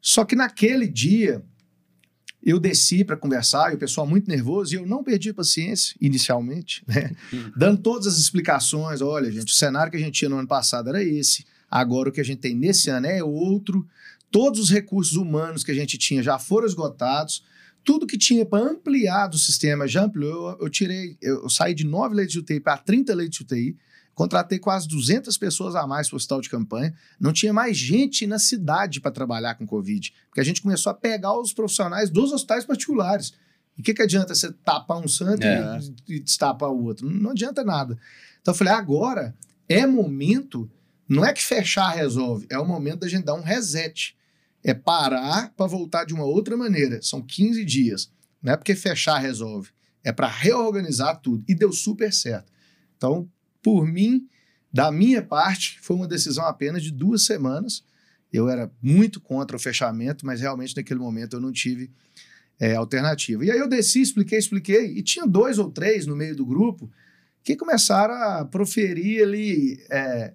[0.00, 1.44] Só que naquele dia,
[2.42, 5.94] eu desci para conversar e o pessoal muito nervoso e eu não perdi a paciência
[6.00, 7.12] inicialmente, né?
[7.32, 7.52] Uhum.
[7.56, 9.00] dando todas as explicações.
[9.00, 12.12] Olha, gente, o cenário que a gente tinha no ano passado era esse, agora o
[12.12, 13.86] que a gente tem nesse ano é outro.
[14.30, 17.42] Todos os recursos humanos que a gente tinha já foram esgotados.
[17.82, 20.50] Tudo que tinha para ampliar do sistema já ampliou.
[20.50, 23.44] Eu, eu tirei, eu, eu saí de 9 leitos de UTI para 30 leitos de
[23.44, 23.76] UTI.
[24.18, 26.92] Contratei quase 200 pessoas a mais para o hospital de campanha.
[27.20, 30.94] Não tinha mais gente na cidade para trabalhar com Covid, porque a gente começou a
[30.94, 33.32] pegar os profissionais dos hospitais particulares.
[33.76, 35.78] E o que, que adianta você tapar um santo é.
[36.08, 37.08] e, e destapar o outro?
[37.08, 37.96] Não, não adianta nada.
[38.40, 39.36] Então eu falei, agora
[39.68, 40.68] é momento,
[41.08, 44.16] não é que fechar resolve, é o momento da gente dar um reset.
[44.64, 47.00] É parar para voltar de uma outra maneira.
[47.02, 48.10] São 15 dias.
[48.42, 49.70] Não é porque fechar resolve.
[50.02, 51.44] É para reorganizar tudo.
[51.46, 52.52] E deu super certo.
[52.96, 53.30] Então,
[53.62, 54.28] por mim,
[54.72, 57.82] da minha parte, foi uma decisão apenas de duas semanas.
[58.32, 61.90] Eu era muito contra o fechamento, mas realmente naquele momento eu não tive
[62.60, 63.44] é, alternativa.
[63.44, 66.90] E aí eu desci, expliquei, expliquei, e tinha dois ou três no meio do grupo
[67.42, 70.34] que começaram a proferir ali é,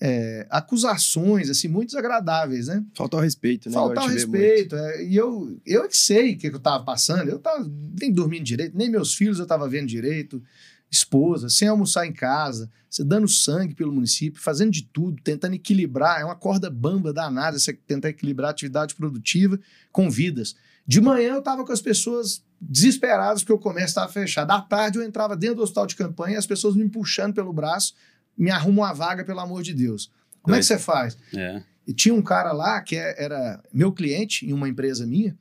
[0.00, 2.84] é, acusações assim muito desagradáveis, né?
[2.94, 3.74] Falta o respeito, né?
[3.74, 4.76] Falta o respeito.
[4.76, 7.28] É, e eu, eu que sei o que, que eu estava passando.
[7.28, 7.66] Eu estava
[8.00, 10.42] nem dormindo direito, nem meus filhos eu estava vendo direito
[10.90, 16.20] esposa, sem almoçar em casa, você dando sangue pelo município, fazendo de tudo, tentando equilibrar,
[16.20, 19.58] é uma corda bamba danada você tentar equilibrar a atividade produtiva
[19.92, 20.56] com vidas.
[20.86, 24.50] De manhã eu estava com as pessoas desesperadas porque o comércio estava fechado.
[24.50, 27.94] À tarde eu entrava dentro do hospital de campanha as pessoas me puxando pelo braço,
[28.36, 30.10] me arrumam uma vaga, pelo amor de Deus.
[30.40, 31.16] Como é, é que você faz?
[31.36, 31.62] É.
[31.86, 35.36] E tinha um cara lá que é, era meu cliente em uma empresa minha,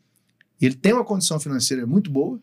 [0.59, 2.41] ele tem uma condição financeira muito boa,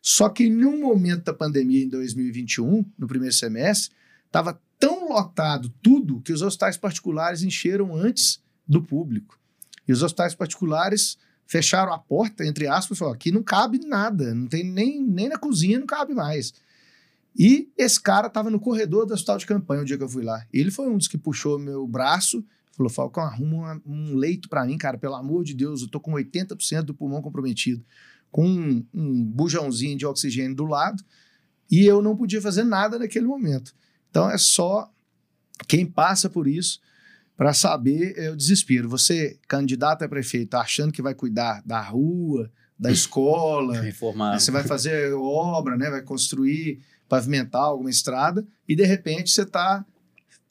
[0.00, 3.94] só que em um momento da pandemia, em 2021, no primeiro semestre,
[4.26, 9.38] estava tão lotado tudo que os hospitais particulares encheram antes do público.
[9.86, 14.46] E os hospitais particulares fecharam a porta, entre aspas, falaram, aqui não cabe nada, não
[14.46, 16.52] tem nem, nem na cozinha não cabe mais.
[17.36, 20.22] E esse cara estava no corredor do hospital de campanha o dia que eu fui
[20.22, 20.44] lá.
[20.52, 24.76] Ele foi um dos que puxou meu braço, falou, Falcão, arruma um leito para mim,
[24.76, 27.84] cara, pelo amor de Deus, eu tô com 80% do pulmão comprometido
[28.30, 31.02] com um, um bujãozinho de oxigênio do lado
[31.70, 33.74] e eu não podia fazer nada naquele momento.
[34.10, 34.90] Então é só
[35.66, 36.80] quem passa por isso
[37.36, 38.88] para saber é o desespero.
[38.88, 44.38] Você, candidato a prefeito, tá achando que vai cuidar da rua, da escola, Reformar.
[44.38, 49.84] você vai fazer obra, né, vai construir, pavimentar alguma estrada, e de repente você está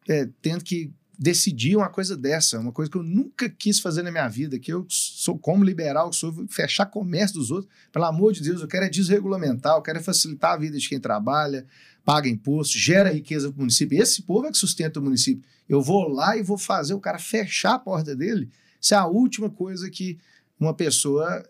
[0.08, 4.12] é, tendo que decidir uma coisa dessa, uma coisa que eu nunca quis fazer na
[4.12, 7.72] minha vida, que eu sou como liberal, sou fechar comércio dos outros.
[7.92, 10.88] Pelo amor de Deus, eu quero é desregulamentar, eu quero é facilitar a vida de
[10.88, 11.66] quem trabalha,
[12.06, 14.02] paga imposto, gera riqueza para o município.
[14.02, 15.44] Esse povo é que sustenta o município.
[15.68, 18.50] Eu vou lá e vou fazer o cara fechar a porta dele.
[18.80, 20.20] Isso é a última coisa que
[20.60, 21.44] uma pessoa,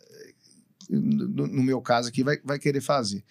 [0.90, 3.24] no, meu caso aqui, vai, vai querer fazer.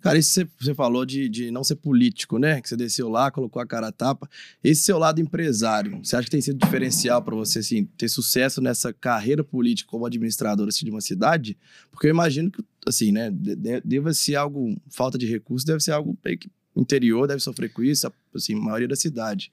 [0.00, 2.60] Cara, isso você, você falou de, de não ser político, né?
[2.60, 4.28] Que você desceu lá, colocou a cara a tapa.
[4.62, 8.60] Esse seu lado empresário, você acha que tem sido diferencial para você, assim, ter sucesso
[8.60, 11.56] nessa carreira política como administrador assim, de uma cidade?
[11.90, 13.30] Porque eu imagino que, assim, né?
[13.30, 17.82] De, deva ser algo, falta de recursos, deve ser algo que interior, deve sofrer com
[17.82, 19.52] isso, assim, a maioria da cidade.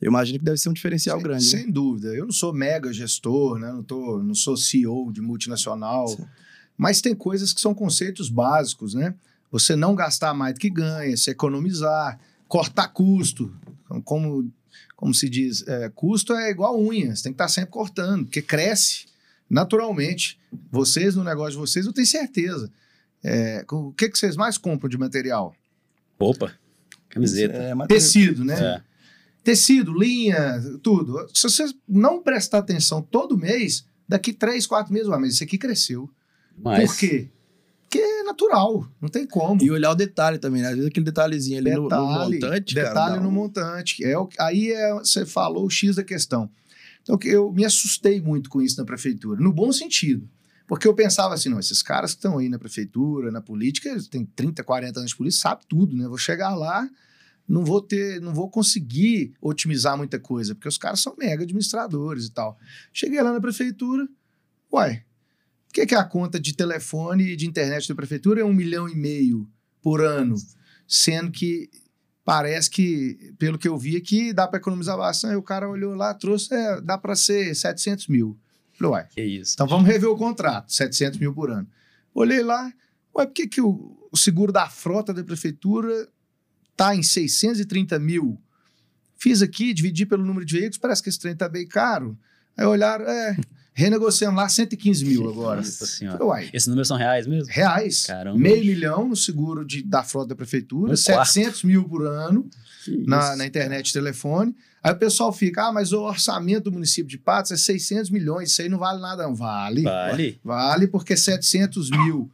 [0.00, 1.44] Eu imagino que deve ser um diferencial sem, grande.
[1.44, 1.72] Sem né?
[1.72, 2.08] dúvida.
[2.08, 3.72] Eu não sou mega gestor, né?
[3.72, 6.08] Não, tô, não sou CEO de multinacional.
[6.08, 6.24] Sim.
[6.76, 9.14] Mas tem coisas que são conceitos básicos, né?
[9.50, 13.54] Você não gastar mais do que ganha, se economizar, cortar custo.
[14.04, 14.52] Como,
[14.96, 18.42] como se diz, é, custo é igual unha, você tem que estar sempre cortando, porque
[18.42, 19.06] cresce
[19.48, 20.38] naturalmente.
[20.70, 22.70] Vocês, no negócio de vocês, eu tenho certeza.
[23.22, 25.54] É, o que, que vocês mais compram de material?
[26.20, 26.52] Roupa,
[27.08, 27.56] camiseta.
[27.56, 28.60] É, Tecido, né?
[28.60, 28.82] É.
[29.42, 31.26] Tecido, linha, tudo.
[31.32, 35.56] Se você não prestar atenção todo mês, daqui três, quatro meses, ah, mas isso aqui
[35.56, 36.10] cresceu.
[36.56, 36.90] Mas...
[36.90, 37.28] Por quê?
[37.90, 39.62] Que é natural, não tem como.
[39.62, 40.68] E olhar o detalhe também, né?
[40.68, 44.04] Às vezes aquele detalhezinho ali detalhe, no, no, montante, Detalhe cara, no montante.
[44.04, 46.50] É o, aí é, você falou o X da questão.
[47.02, 50.28] Então eu me assustei muito com isso na prefeitura, no bom sentido.
[50.66, 54.06] Porque eu pensava assim, não, esses caras que estão aí na prefeitura, na política, eles
[54.06, 56.06] têm 30, 40 anos de polícia, sabe tudo, né?
[56.06, 56.86] Vou chegar lá,
[57.48, 62.26] não vou ter, não vou conseguir otimizar muita coisa, porque os caras são mega administradores
[62.26, 62.58] e tal.
[62.92, 64.06] Cheguei lá na prefeitura,
[64.70, 65.02] uai,
[65.68, 68.40] o que, que é a conta de telefone e de internet da prefeitura?
[68.40, 69.48] É um milhão e meio
[69.82, 70.34] por ano,
[70.86, 71.70] sendo que
[72.24, 75.32] parece que, pelo que eu vi aqui, dá para economizar bastante.
[75.32, 78.38] Aí o cara olhou lá, trouxe, é, dá para ser 700 mil.
[78.76, 81.66] Falei, uai, que isso, então vamos rever o contrato, 700 mil por ano.
[82.14, 82.72] Olhei lá,
[83.14, 86.08] ué, por que, que o, o seguro da frota da prefeitura
[86.70, 88.40] está em 630 mil?
[89.16, 92.16] Fiz aqui, dividi pelo número de veículos, parece que esse trem está bem caro.
[92.56, 93.36] Aí olharam, é,
[93.78, 95.58] renegociando lá 115 mil agora.
[95.58, 96.24] Nossa senhora.
[96.24, 96.50] Uai.
[96.52, 97.48] Esses números são reais mesmo?
[97.48, 98.06] Reais.
[98.06, 98.36] Caramba.
[98.36, 101.66] Meio milhão no seguro de, da frota da prefeitura, um 700 quarto.
[101.68, 102.50] mil por ano
[103.06, 104.52] na, na, internet e telefone.
[104.82, 108.50] Aí o pessoal fica, ah, mas o orçamento do município de Patos é 600 milhões,
[108.50, 109.36] isso aí não vale nada não.
[109.36, 109.82] Vale.
[109.82, 110.40] Vale.
[110.42, 112.28] Vale porque 700 mil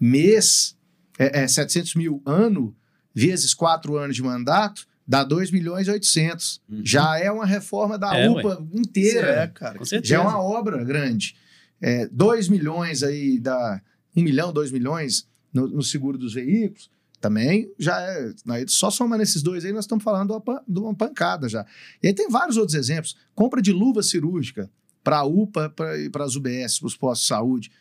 [0.00, 0.78] mês,
[1.18, 2.74] é, é 700 mil ano,
[3.14, 6.60] vezes quatro anos de mandato, dá 2 milhões e 800.
[6.68, 6.80] Uhum.
[6.84, 8.66] Já é uma reforma da é, UPA ué.
[8.72, 9.26] inteira.
[9.28, 9.78] É, cara.
[10.02, 11.36] Já é uma obra grande.
[11.80, 13.80] É, 2 milhões aí, dá
[14.16, 16.90] 1 um milhão, 2 milhões no, no, seguro dos veículos,
[17.20, 18.32] também já é.
[18.66, 21.64] Só somando esses dois aí, nós estamos falando de uma pancada já.
[22.02, 23.16] E aí tem vários outros exemplos.
[23.34, 24.70] Compra de luva cirúrgica
[25.02, 27.72] para a UPA e para as UBS, para os postos de saúde.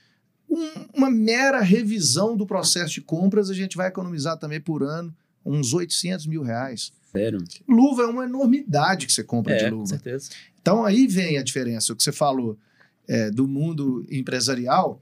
[0.50, 5.14] Um, uma mera revisão do processo de compras, a gente vai economizar também por ano
[5.46, 6.92] uns 800 mil reais.
[7.20, 7.44] Sério?
[7.68, 9.84] Luva é uma enormidade que você compra é, de luva.
[9.84, 10.30] Com certeza.
[10.62, 11.94] Então aí vem a diferença.
[11.94, 12.58] O que você falou
[13.08, 15.02] é, do mundo empresarial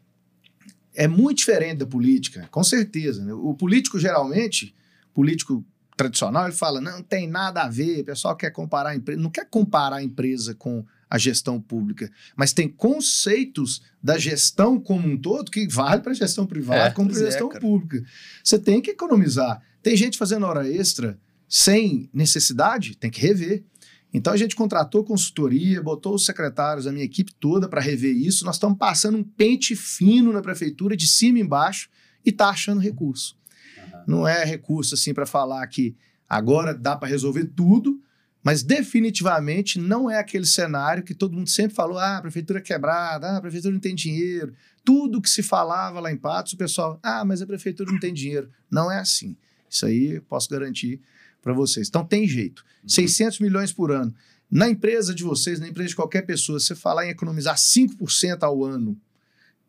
[0.95, 3.23] é muito diferente da política, com certeza.
[3.23, 3.34] Né?
[3.34, 4.76] O político, geralmente,
[5.13, 5.65] político
[5.97, 9.21] tradicional, ele fala: não, tem nada a ver, o pessoal quer comparar a empresa.
[9.21, 15.08] Não quer comparar a empresa com a gestão pública, mas tem conceitos da gestão como
[15.08, 18.04] um todo que vale para a gestão privada é, como para a gestão é, pública.
[18.43, 19.62] Você tem que economizar.
[19.82, 21.19] Tem gente fazendo hora extra
[21.56, 23.63] sem necessidade, tem que rever.
[24.12, 28.44] Então a gente contratou consultoria, botou os secretários, a minha equipe toda para rever isso.
[28.44, 31.89] Nós estamos passando um pente fino na prefeitura, de cima e embaixo,
[32.26, 33.38] e está achando recurso.
[33.78, 34.04] Uhum.
[34.08, 35.96] Não é recurso assim para falar que
[36.28, 38.02] agora dá para resolver tudo,
[38.44, 42.63] mas definitivamente não é aquele cenário que todo mundo sempre falou: ah, a prefeitura é
[42.63, 44.56] quebrada, ah, a prefeitura não tem dinheiro.
[44.84, 48.12] Tudo que se falava lá em Patos, o pessoal, ah, mas a prefeitura não tem
[48.12, 48.50] dinheiro.
[48.72, 49.38] Não é assim.
[49.70, 51.00] Isso aí posso garantir
[51.43, 51.89] para vocês.
[51.89, 52.63] Então tem jeito.
[52.82, 52.89] Uhum.
[52.89, 54.15] 600 milhões por ano.
[54.49, 58.63] Na empresa de vocês, na empresa de qualquer pessoa, você falar em economizar 5% ao
[58.63, 58.97] ano,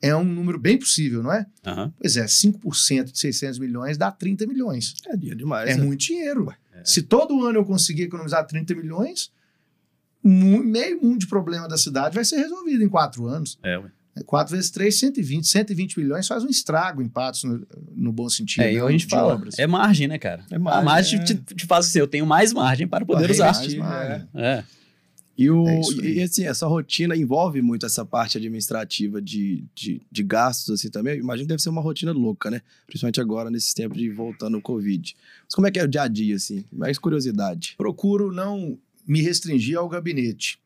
[0.01, 1.47] é um número bem possível, não é?
[1.67, 1.93] Uhum.
[1.99, 4.95] Pois é, 5% de 600 milhões dá 30 milhões.
[5.07, 5.71] É dinheiro demais.
[5.71, 5.83] É né?
[5.83, 6.55] muito dinheiro.
[6.73, 6.85] É.
[6.85, 9.33] Se todo ano eu conseguir economizar 30 milhões,
[10.23, 13.59] meio mundo de problema da cidade vai ser resolvido em quatro anos.
[13.63, 13.91] É, ué.
[14.23, 15.47] 4 vezes 3, 120.
[15.47, 18.63] 120 milhões faz um estrago em Patos, no, no bom sentido.
[18.63, 18.81] É, né?
[18.81, 19.59] a gente fala, obras.
[19.59, 20.45] é margem, né, cara?
[20.51, 21.25] É margem, a margem é.
[21.25, 23.55] Te, te, faz assim, eu tenho mais margem para poder usar.
[23.55, 24.29] Mais margem.
[24.35, 24.47] É.
[24.47, 24.65] é.
[25.37, 30.23] E, o, é e assim, essa rotina envolve muito essa parte administrativa de, de, de,
[30.23, 31.19] gastos, assim, também.
[31.19, 32.63] Imagino que deve ser uma rotina louca, né?
[32.87, 35.17] Principalmente agora, nesses tempos de voltando o Covid.
[35.45, 36.65] Mas como é que é o dia a dia, assim?
[36.73, 37.75] Mais curiosidade.
[37.77, 40.59] Procuro não me restringir ao gabinete.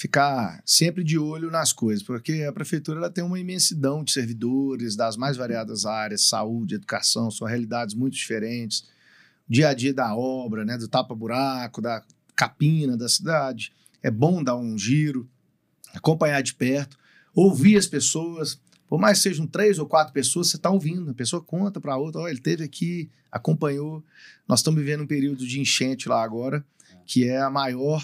[0.00, 4.96] Ficar sempre de olho nas coisas, porque a prefeitura ela tem uma imensidão de servidores
[4.96, 8.88] das mais variadas áreas, saúde, educação, são realidades muito diferentes.
[9.46, 12.02] Dia a dia da obra, né, do tapa-buraco, da
[12.34, 13.74] capina da cidade.
[14.02, 15.28] É bom dar um giro,
[15.92, 16.96] acompanhar de perto,
[17.34, 18.58] ouvir as pessoas.
[18.88, 21.10] Por mais que sejam três ou quatro pessoas, você está ouvindo.
[21.10, 24.02] A pessoa conta para a outra: oh, ele teve aqui, acompanhou.
[24.48, 26.64] Nós estamos vivendo um período de enchente lá agora,
[27.04, 28.02] que é a maior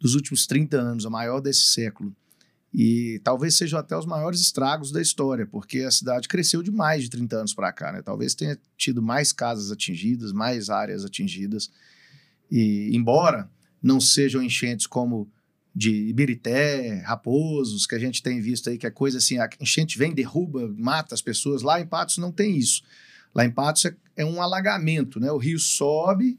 [0.00, 2.14] dos últimos 30 anos, a maior desse século.
[2.72, 7.02] E talvez sejam até os maiores estragos da história, porque a cidade cresceu de mais
[7.04, 7.92] de 30 anos para cá.
[7.92, 8.02] Né?
[8.02, 11.70] Talvez tenha tido mais casas atingidas, mais áreas atingidas.
[12.50, 13.50] E, embora
[13.82, 15.30] não sejam enchentes como
[15.74, 19.96] de Ibirité, Raposos, que a gente tem visto aí, que é coisa assim, a enchente
[19.96, 21.62] vem, derruba, mata as pessoas.
[21.62, 22.82] Lá em Patos não tem isso.
[23.34, 25.30] Lá em Patos é, é um alagamento, né?
[25.30, 26.38] O rio sobe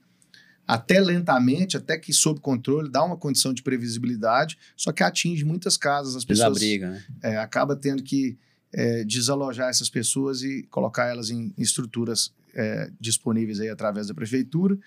[0.69, 5.75] até lentamente, até que sob controle, dá uma condição de previsibilidade, só que atinge muitas
[5.75, 6.53] casas, as pessoas...
[6.53, 7.03] Desabriga, né?
[7.23, 8.37] É, acaba tendo que
[8.71, 14.77] é, desalojar essas pessoas e colocar elas em, estruturas é, disponíveis aí através da prefeitura.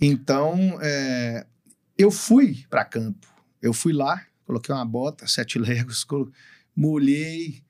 [0.00, 1.46] Então, é,
[1.96, 3.32] eu fui para campo.
[3.62, 6.04] Eu fui lá, coloquei uma bota, sete legos,
[6.74, 7.62] molhei,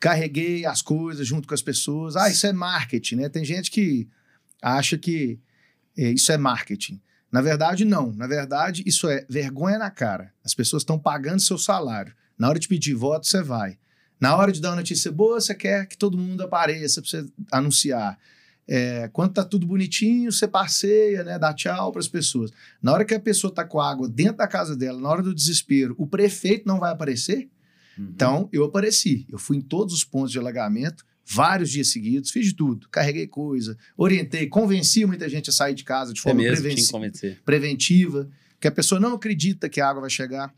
[0.00, 2.16] carreguei as coisas junto com as pessoas.
[2.16, 3.28] Ah, isso é marketing, né?
[3.28, 4.08] Tem gente que
[4.62, 5.38] acha que
[5.96, 7.00] isso é marketing.
[7.30, 8.12] Na verdade, não.
[8.12, 10.32] Na verdade, isso é vergonha na cara.
[10.44, 12.14] As pessoas estão pagando seu salário.
[12.38, 13.78] Na hora de pedir voto, você vai.
[14.20, 17.26] Na hora de dar uma notícia boa, você quer que todo mundo apareça para você
[17.52, 18.18] anunciar.
[18.68, 22.50] É, quando tá tudo bonitinho, você passeia, né, dá tchau para as pessoas.
[22.82, 25.34] Na hora que a pessoa tá com água dentro da casa dela, na hora do
[25.34, 27.48] desespero, o prefeito não vai aparecer?
[27.96, 28.08] Uhum.
[28.14, 29.26] Então, eu apareci.
[29.30, 32.88] Eu fui em todos os pontos de alagamento, vários dias seguidos, fiz de tudo.
[32.88, 36.56] Carreguei coisa, orientei, convenci muita gente a sair de casa de forma mesmo,
[37.44, 40.54] preventiva, que a pessoa não acredita que a água vai chegar.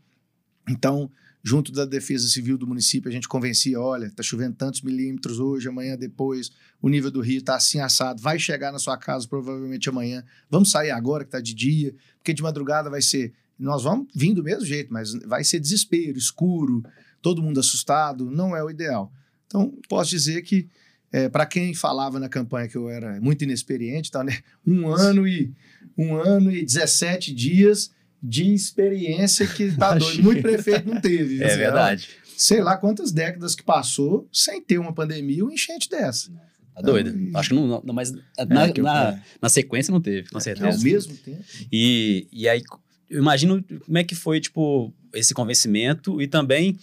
[0.69, 1.11] Então,
[1.43, 5.67] junto da Defesa Civil do município, a gente convencia, olha, está chovendo tantos milímetros hoje,
[5.67, 6.51] amanhã, depois,
[6.81, 10.69] o nível do rio está assim assado, vai chegar na sua casa provavelmente amanhã, vamos
[10.69, 14.43] sair agora que está de dia, porque de madrugada vai ser, nós vamos vir do
[14.43, 16.83] mesmo jeito, mas vai ser desespero, escuro,
[17.21, 19.11] todo mundo assustado, não é o ideal.
[19.49, 20.69] Então, posso dizer que,
[21.11, 24.37] é, para quem falava na campanha que eu era muito inexperiente, tá, né?
[24.65, 25.51] um ano e
[25.97, 27.91] um ano e 17 dias
[28.21, 30.23] de experiência que tá doido.
[30.23, 31.43] Muito prefeito não teve.
[31.43, 32.09] É verdade.
[32.37, 36.31] Sei lá quantas décadas que passou sem ter uma pandemia ou enchente dessa.
[36.73, 37.09] Tá doido.
[37.09, 40.41] Então, Acho que não, não mas é, na, na, na, sequência não teve, com é,
[40.41, 40.77] certeza.
[40.77, 41.43] Ao mesmo tempo.
[41.71, 42.63] E, e aí,
[43.09, 46.77] eu imagino como é que foi, tipo, esse convencimento e também,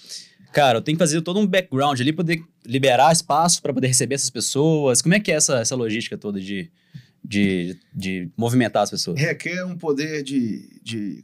[0.53, 4.17] cara, eu tenho que fazer todo um background ali, poder liberar espaço para poder receber
[4.17, 5.01] essas pessoas.
[5.01, 6.71] Como é que é essa, essa logística toda de
[7.27, 9.19] de, de movimentar as pessoas?
[9.21, 11.23] Requer um poder de, de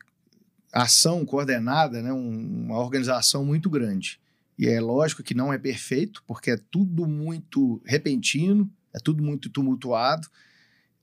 [0.73, 2.13] ação coordenada, né?
[2.13, 4.21] Um, uma organização muito grande.
[4.59, 9.49] E é lógico que não é perfeito, porque é tudo muito repentino, é tudo muito
[9.49, 10.29] tumultuado,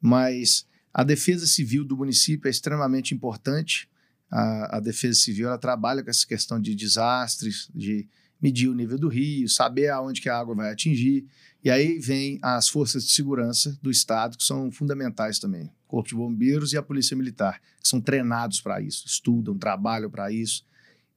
[0.02, 3.90] mas a defesa civil do município é extremamente importante.
[4.30, 8.08] A, a defesa civil ela trabalha com essa questão de desastres, de
[8.42, 11.26] medir o nível do rio, saber aonde que a água vai atingir.
[11.64, 15.70] E aí vem as forças de segurança do Estado, que são fundamentais também.
[15.88, 20.32] Corpo de Bombeiros e a Polícia Militar, que são treinados para isso, estudam, trabalham para
[20.32, 20.64] isso.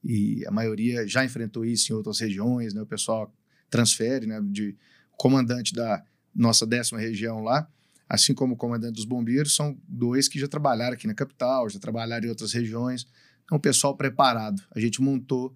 [0.03, 2.81] E a maioria já enfrentou isso em outras regiões, né?
[2.81, 3.33] O pessoal
[3.69, 4.41] transfere, né?
[4.43, 4.75] De
[5.15, 6.03] comandante da
[6.35, 7.67] nossa décima região lá,
[8.09, 11.79] assim como o comandante dos bombeiros, são dois que já trabalharam aqui na capital, já
[11.79, 13.07] trabalharam em outras regiões.
[13.45, 14.61] Então, o pessoal preparado.
[14.75, 15.55] A gente montou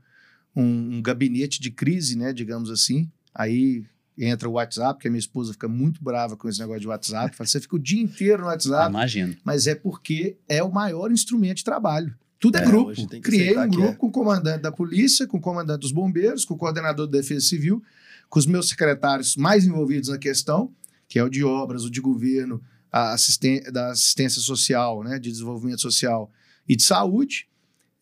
[0.58, 3.10] um, um gabinete de crise, né, digamos assim.
[3.34, 3.86] Aí
[4.18, 7.36] entra o WhatsApp, que a minha esposa fica muito brava com esse negócio de WhatsApp.
[7.36, 8.90] Fala, você fica o dia inteiro no WhatsApp.
[8.90, 9.38] Imagino.
[9.44, 12.16] Mas é porque é o maior instrumento de trabalho.
[12.40, 13.22] Tudo é, é grupo.
[13.22, 13.96] Criei um grupo é.
[13.96, 17.46] com o comandante da polícia, com o comandante dos bombeiros, com o coordenador da defesa
[17.46, 17.84] civil,
[18.28, 20.74] com os meus secretários mais envolvidos na questão,
[21.08, 25.32] que é o de obras, o de governo, a assisten da assistência social, né, de
[25.32, 26.32] desenvolvimento social
[26.68, 27.48] e de saúde,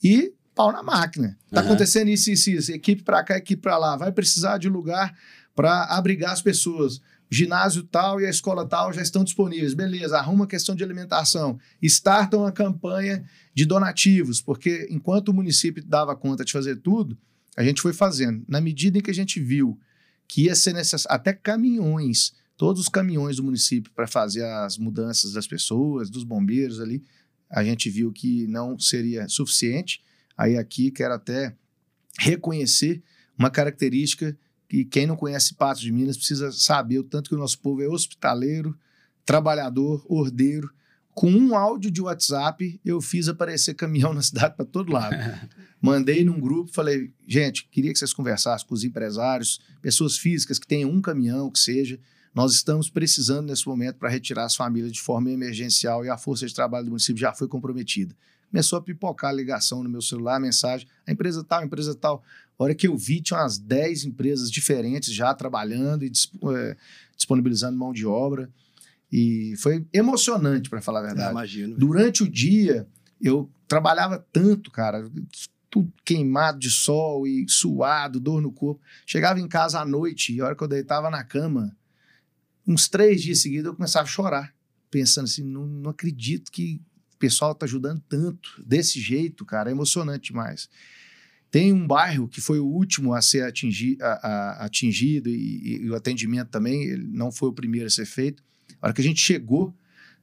[0.01, 1.37] e pau na máquina.
[1.51, 1.67] Tá uhum.
[1.67, 2.71] acontecendo isso, isso, isso.
[2.71, 3.97] Equipe para cá, equipe para lá.
[3.97, 5.13] Vai precisar de lugar
[5.53, 6.97] para abrigar as pessoas.
[7.29, 9.73] O ginásio tal e a escola tal já estão disponíveis.
[9.73, 11.59] Beleza, arruma a questão de alimentação.
[11.81, 17.17] Startam a campanha de donativos, porque enquanto o município dava conta de fazer tudo,
[17.57, 18.43] a gente foi fazendo.
[18.47, 19.77] Na medida em que a gente viu
[20.27, 25.33] que ia ser necessário, até caminhões, todos os caminhões do município para fazer as mudanças
[25.33, 27.03] das pessoas, dos bombeiros ali,
[27.49, 30.01] a gente viu que não seria suficiente
[30.37, 31.55] Aí aqui quero até
[32.19, 33.03] reconhecer
[33.37, 37.39] uma característica que quem não conhece Patos de Minas precisa saber o tanto que o
[37.39, 38.77] nosso povo é hospitaleiro,
[39.25, 40.71] trabalhador, ordeiro.
[41.13, 45.15] Com um áudio de WhatsApp, eu fiz aparecer caminhão na cidade para todo lado.
[45.81, 50.67] Mandei num grupo, falei, gente, queria que vocês conversassem com os empresários, pessoas físicas que
[50.67, 51.99] tenham um caminhão, que seja.
[52.33, 56.45] Nós estamos precisando nesse momento para retirar as famílias de forma emergencial e a força
[56.45, 58.13] de trabalho do município já foi comprometida.
[58.55, 61.93] Começou a pipocar a ligação no meu celular, a mensagem, a empresa tal, a empresa
[61.93, 62.23] tal.
[62.57, 66.11] A hora que eu vi, tinha umas 10 empresas diferentes já trabalhando e
[66.55, 66.77] é,
[67.17, 68.49] disponibilizando mão de obra.
[69.11, 71.31] E foi emocionante, para falar a verdade.
[71.31, 71.75] imagino.
[71.77, 72.87] Durante o dia,
[73.21, 75.05] eu trabalhava tanto, cara,
[75.69, 78.81] tudo queimado de sol e suado, dor no corpo.
[79.05, 81.75] Chegava em casa à noite, e a hora que eu deitava na cama,
[82.65, 84.55] uns três dias seguidos, eu começava a chorar,
[84.89, 86.79] pensando assim: não, não acredito que
[87.15, 90.69] o pessoal está ajudando tanto, desse jeito, cara, é emocionante demais.
[91.49, 95.89] Tem um bairro que foi o último a ser atingi, a, a, atingido e, e,
[95.89, 98.43] o atendimento também, ele não foi o primeiro a ser feito.
[98.81, 99.73] A hora que a gente chegou,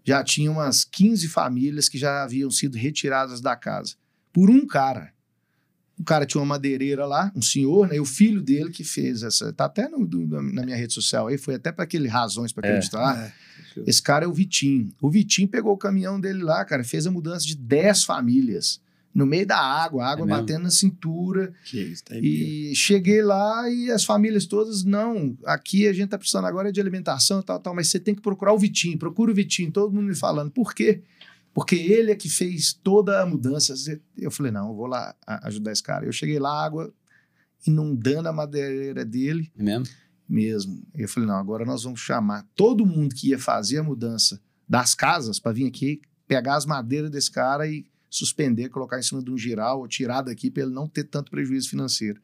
[0.05, 3.95] já tinha umas 15 famílias que já haviam sido retiradas da casa
[4.33, 5.13] por um cara.
[5.99, 7.97] O cara tinha uma madeireira lá, um senhor, né?
[7.97, 9.53] E o filho dele que fez essa.
[9.53, 12.67] Tá até no, do, na minha rede social aí, foi até para aquele Razões para
[12.67, 12.71] é.
[12.73, 13.17] Acreditar.
[13.17, 13.33] É, é.
[13.87, 14.93] Esse cara é o Vitinho.
[15.01, 18.81] O Vitinho pegou o caminhão dele lá, cara, fez a mudança de 10 famílias
[19.15, 21.53] no meio da água, água é batendo na cintura.
[21.73, 26.47] Isso, tá e cheguei lá e as famílias todas, não, aqui a gente tá precisando
[26.47, 29.35] agora de alimentação e tal, tal, mas você tem que procurar o Vitinho, procura o
[29.35, 30.51] Vitinho, todo mundo me falando.
[30.51, 31.03] Por quê?
[31.55, 33.75] Porque ele é que fez toda a mudança.
[34.17, 36.07] Eu falei, não, eu vou lá ajudar esse cara.
[36.07, 36.93] Eu cheguei lá, água
[37.67, 39.53] inundando a madeireira dele.
[39.59, 39.85] É mesmo?
[40.29, 40.83] Mesmo.
[40.95, 44.95] Eu falei, não, agora nós vamos chamar todo mundo que ia fazer a mudança das
[44.95, 49.31] casas para vir aqui, pegar as madeiras desse cara e suspender, colocar em cima de
[49.31, 52.21] um giral ou tirar daqui para ele não ter tanto prejuízo financeiro.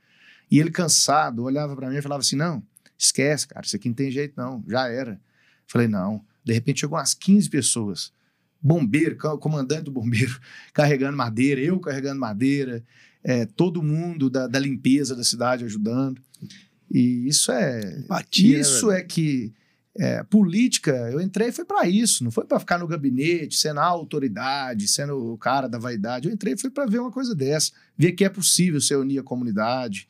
[0.50, 2.62] E ele cansado, olhava para mim e falava assim: não,
[2.96, 5.20] esquece, cara, isso aqui não tem jeito não, já era.
[5.66, 6.24] Falei: não.
[6.44, 8.12] De repente chegou umas 15 pessoas.
[8.60, 10.40] Bombeiro, comandante do bombeiro,
[10.72, 12.82] carregando madeira, eu carregando madeira,
[13.22, 16.20] é, todo mundo da, da limpeza da cidade ajudando.
[16.90, 17.98] E isso é.
[17.98, 19.52] Empatia, isso né, é que
[19.98, 23.84] é, política, eu entrei foi para isso, não foi para ficar no gabinete, sendo a
[23.84, 26.28] autoridade, sendo o cara da vaidade.
[26.28, 29.24] Eu entrei foi para ver uma coisa dessa, ver que é possível você unir a
[29.24, 30.08] comunidade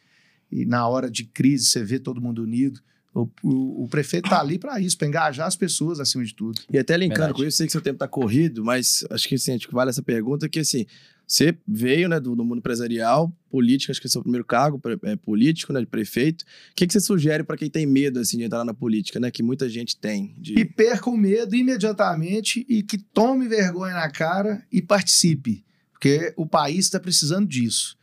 [0.52, 2.80] e na hora de crise você vê todo mundo unido.
[3.14, 6.60] O, o, o prefeito está ali para isso, para engajar as pessoas acima de tudo.
[6.70, 7.38] E até linkando Verdade.
[7.38, 9.88] com isso, sei que seu tempo está corrido, mas acho que assim, acho que vale
[9.88, 10.86] essa pergunta que assim,
[11.28, 14.80] você veio né, do, do, mundo empresarial, política, acho que é o seu primeiro cargo
[15.04, 16.42] é, político, né, de prefeito.
[16.72, 19.30] O que, que você sugere para quem tem medo assim, de entrar na política, né?
[19.30, 20.34] Que muita gente tem.
[20.38, 20.54] De...
[20.58, 26.46] E perca o medo imediatamente e que tome vergonha na cara e participe, porque o
[26.46, 27.98] país está precisando disso.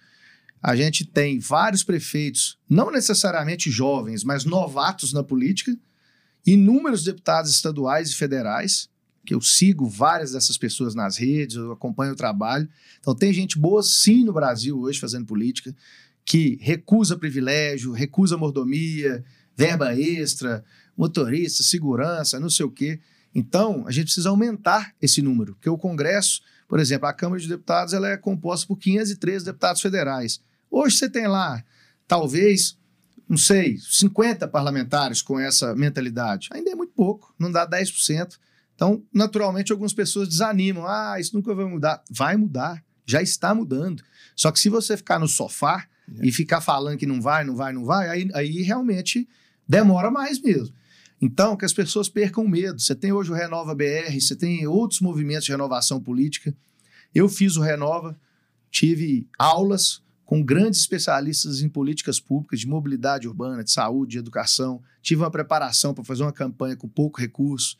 [0.61, 5.76] A gente tem vários prefeitos, não necessariamente jovens, mas novatos na política,
[6.45, 8.88] inúmeros deputados estaduais e federais
[9.26, 12.69] que eu sigo várias dessas pessoas nas redes, eu acompanho o trabalho.
[12.99, 15.76] Então, tem gente boa, sim, no Brasil hoje fazendo política,
[16.23, 19.23] que recusa privilégio, recusa mordomia,
[19.55, 20.63] verba extra,
[20.95, 22.99] motorista, segurança, não sei o quê.
[23.34, 27.47] Então, a gente precisa aumentar esse número, porque o Congresso, por exemplo, a Câmara de
[27.47, 30.39] Deputados ela é composta por 513 deputados federais.
[30.71, 31.63] Hoje você tem lá,
[32.07, 32.78] talvez,
[33.28, 36.47] não sei, 50 parlamentares com essa mentalidade.
[36.51, 38.38] Ainda é muito pouco, não dá 10%.
[38.76, 40.86] Então, naturalmente, algumas pessoas desanimam.
[40.86, 42.03] Ah, isso nunca vai mudar.
[42.09, 44.03] Vai mudar, já está mudando.
[44.36, 45.88] Só que se você ficar no sofá
[46.19, 46.28] é.
[46.28, 49.28] e ficar falando que não vai, não vai, não vai, aí, aí realmente
[49.67, 50.76] demora mais mesmo.
[51.21, 52.80] Então, que as pessoas percam medo.
[52.80, 56.53] Você tem hoje o Renova BR, você tem outros movimentos de renovação política.
[57.13, 58.19] Eu fiz o Renova,
[58.69, 64.82] tive aulas com grandes especialistas em políticas públicas, de mobilidade urbana, de saúde, de educação.
[65.01, 67.78] Tive uma preparação para fazer uma campanha com pouco recurso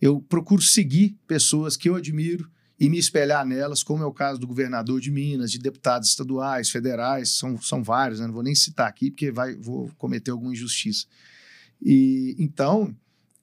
[0.00, 4.38] eu procuro seguir pessoas que eu admiro e me espelhar nelas, como é o caso
[4.38, 8.26] do governador de Minas, de deputados estaduais, federais, são, são vários, né?
[8.26, 11.06] não vou nem citar aqui, porque vai, vou cometer alguma injustiça.
[11.80, 12.94] E Então,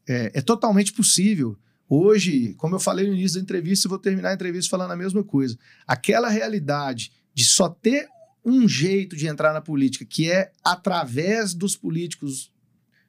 [0.08, 1.58] é, é totalmente possível.
[1.90, 4.96] Hoje, como eu falei no início da entrevista, e vou terminar a entrevista falando a
[4.96, 5.58] mesma coisa.
[5.88, 8.08] Aquela realidade de só ter
[8.46, 12.52] um jeito de entrar na política, que é através dos políticos,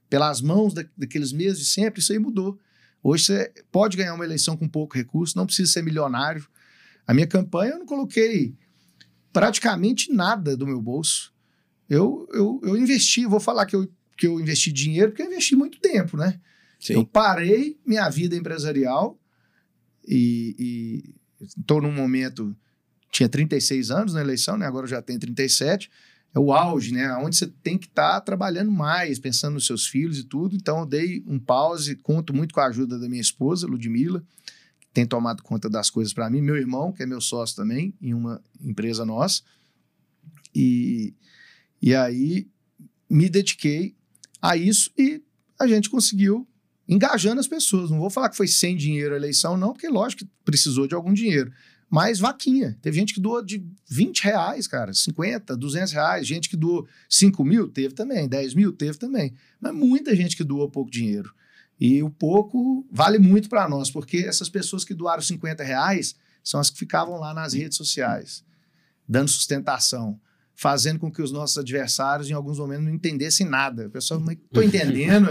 [0.09, 2.59] pelas mãos da, daqueles mesmos de sempre, isso aí mudou.
[3.05, 6.49] Hoje você pode ganhar uma eleição com pouco recurso, não precisa ser milionário.
[7.07, 8.57] A minha campanha eu não coloquei
[9.31, 11.31] praticamente nada do meu bolso.
[11.87, 13.87] Eu, eu, eu investi, vou falar que eu,
[14.17, 16.41] que eu investi dinheiro, porque eu investi muito tempo, né?
[16.81, 16.95] Sim.
[16.95, 19.21] Eu parei minha vida empresarial
[20.09, 22.57] e estou num momento.
[23.13, 24.67] Tinha 36 anos na eleição, né?
[24.67, 25.91] agora eu já tenho 37
[26.35, 27.15] é o auge, né?
[27.17, 30.57] Onde você tem que estar tá trabalhando mais, pensando nos seus filhos e tudo.
[30.57, 34.23] Então, eu dei um pause, conto muito com a ajuda da minha esposa, Ludmilla,
[34.93, 36.41] tem tomado conta das coisas para mim.
[36.41, 39.43] Meu irmão, que é meu sócio também, em uma empresa nossa.
[40.55, 41.15] E,
[41.81, 42.49] e aí
[43.09, 43.95] me dediquei
[44.43, 45.23] a isso e
[45.59, 46.47] a gente conseguiu
[46.89, 47.91] engajando as pessoas.
[47.91, 50.95] Não vou falar que foi sem dinheiro a eleição, não, porque lógico que precisou de
[50.95, 51.53] algum dinheiro.
[51.95, 52.77] Mas vaquinha.
[52.83, 56.27] Teve gente que doou de 20 reais, cara, 50, 200 reais.
[56.27, 58.29] Gente que doou 5 mil, teve também.
[58.29, 59.33] 10 mil, teve também.
[59.61, 61.33] Mas muita gente que doou pouco dinheiro.
[61.79, 66.59] E o pouco vale muito para nós, porque essas pessoas que doaram 50 reais são
[66.59, 68.45] as que ficavam lá nas redes sociais,
[69.09, 70.19] dando sustentação,
[70.53, 73.87] fazendo com que os nossos adversários, em alguns momentos, não entendessem nada.
[73.87, 75.29] O pessoal, mas tô entendendo.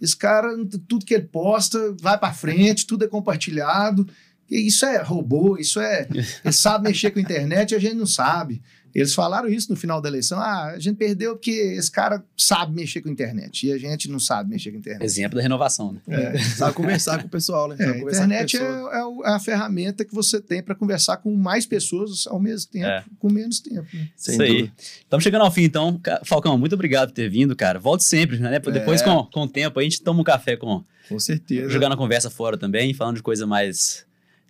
[0.00, 0.54] Esse cara,
[0.86, 4.06] tudo que ele posta, vai para frente, tudo é compartilhado.
[4.50, 6.06] Isso é robô, isso é.
[6.44, 8.62] Ele sabe mexer com a internet e a gente não sabe.
[8.96, 10.40] Eles falaram isso no final da eleição.
[10.40, 14.10] Ah, a gente perdeu porque esse cara sabe mexer com a internet e a gente
[14.10, 15.04] não sabe mexer com a internet.
[15.04, 16.00] Exemplo da renovação, né?
[16.08, 17.76] É, sabe conversar com o pessoal, né?
[17.78, 21.66] É, a internet é, é, é, a ferramenta que você tem para conversar com mais
[21.66, 23.04] pessoas ao mesmo tempo, é.
[23.18, 23.86] com menos tempo.
[23.92, 24.08] Né?
[24.16, 24.72] Isso aí.
[24.78, 26.00] Estamos chegando ao fim, então.
[26.24, 27.78] Falcão, muito obrigado por ter vindo, cara.
[27.78, 28.58] Volte sempre, né?
[28.58, 29.04] Depois, é.
[29.04, 30.82] com, com o tempo, a gente toma um café com.
[31.06, 31.68] Com certeza.
[31.68, 34.05] Jogando a conversa fora também, falando de coisa mais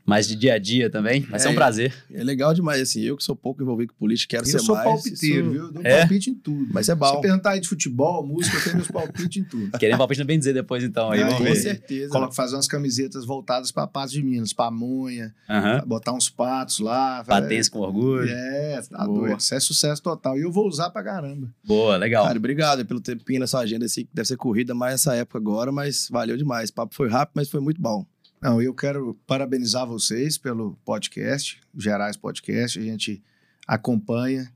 [0.07, 1.23] mais de dia a dia também.
[1.23, 1.93] Vai é, ser um prazer.
[2.13, 3.03] É legal demais, assim.
[3.03, 4.69] Eu que sou pouco envolvido com política, quero eu ser mais.
[4.69, 5.73] Eu sou palpiteiro, viu?
[5.73, 5.99] Dou é?
[5.99, 6.69] palpite em tudo.
[6.73, 7.17] Mas é bom.
[7.17, 9.71] Se perguntar aí de futebol, música, eu tenho meus palpites em tudo.
[9.79, 11.11] Querendo palpite no bem dizer depois, então.
[11.11, 11.57] Aí, é, com ver.
[11.57, 12.13] certeza.
[12.13, 15.89] Coloco fazer umas camisetas voltadas para Patos de Minas, pamonha, uhum.
[15.89, 17.25] botar uns patos lá.
[17.25, 18.31] Patês com orgulho.
[18.31, 19.21] É, tá Boa.
[19.21, 19.39] doido.
[19.41, 20.39] Isso é sucesso total.
[20.39, 21.53] E eu vou usar pra caramba.
[21.65, 22.25] Boa, legal.
[22.25, 23.85] Cara, obrigado pelo tempinho na sua agenda.
[23.85, 26.71] Assim, deve ser corrida mais essa época agora, mas valeu demais.
[26.71, 28.07] O papo foi rápido, mas foi muito bom.
[28.47, 32.79] Não, eu quero parabenizar vocês pelo podcast, Gerais Podcast.
[32.79, 33.21] A gente
[33.67, 34.49] acompanha.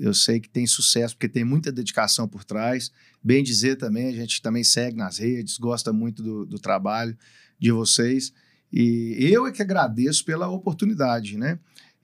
[0.00, 2.90] Eu sei que tem sucesso porque tem muita dedicação por trás.
[3.22, 7.14] Bem dizer também, a gente também segue nas redes, gosta muito do, do trabalho
[7.58, 8.32] de vocês.
[8.72, 11.58] E eu é que agradeço pela oportunidade, né?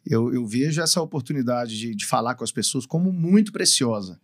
[0.05, 4.21] Eu, eu vejo essa oportunidade de, de falar com as pessoas como muito preciosa.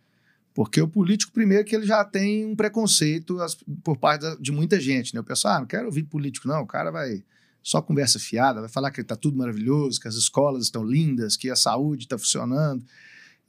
[0.53, 3.37] Porque o político, primeiro, que ele já tem um preconceito
[3.83, 5.21] por parte de muita gente, né?
[5.21, 6.61] O pessoal, ah, não quero ouvir político, não.
[6.61, 7.23] O cara vai
[7.61, 11.49] só conversa fiada, vai falar que está tudo maravilhoso, que as escolas estão lindas, que
[11.49, 12.83] a saúde está funcionando.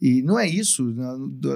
[0.00, 0.94] E não é isso.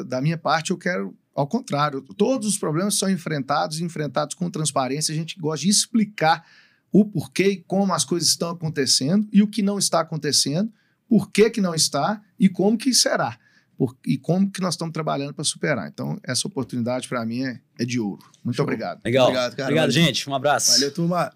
[0.06, 4.50] Da minha parte, eu quero, ao contrário, todos os problemas são enfrentados e enfrentados com
[4.50, 5.12] transparência.
[5.12, 6.46] A gente gosta de explicar
[6.90, 10.72] o porquê e como as coisas estão acontecendo e o que não está acontecendo,
[11.08, 13.38] por que, que não está e como que será
[13.76, 15.88] por, e como que nós estamos trabalhando para superar.
[15.88, 18.24] Então, essa oportunidade para mim é, é, de ouro.
[18.42, 18.64] Muito Show.
[18.64, 19.00] obrigado.
[19.04, 19.26] Legal.
[19.26, 19.68] Obrigado, cara.
[19.68, 20.28] Obrigado, gente.
[20.28, 20.72] Um abraço.
[20.72, 21.32] Valeu, turma.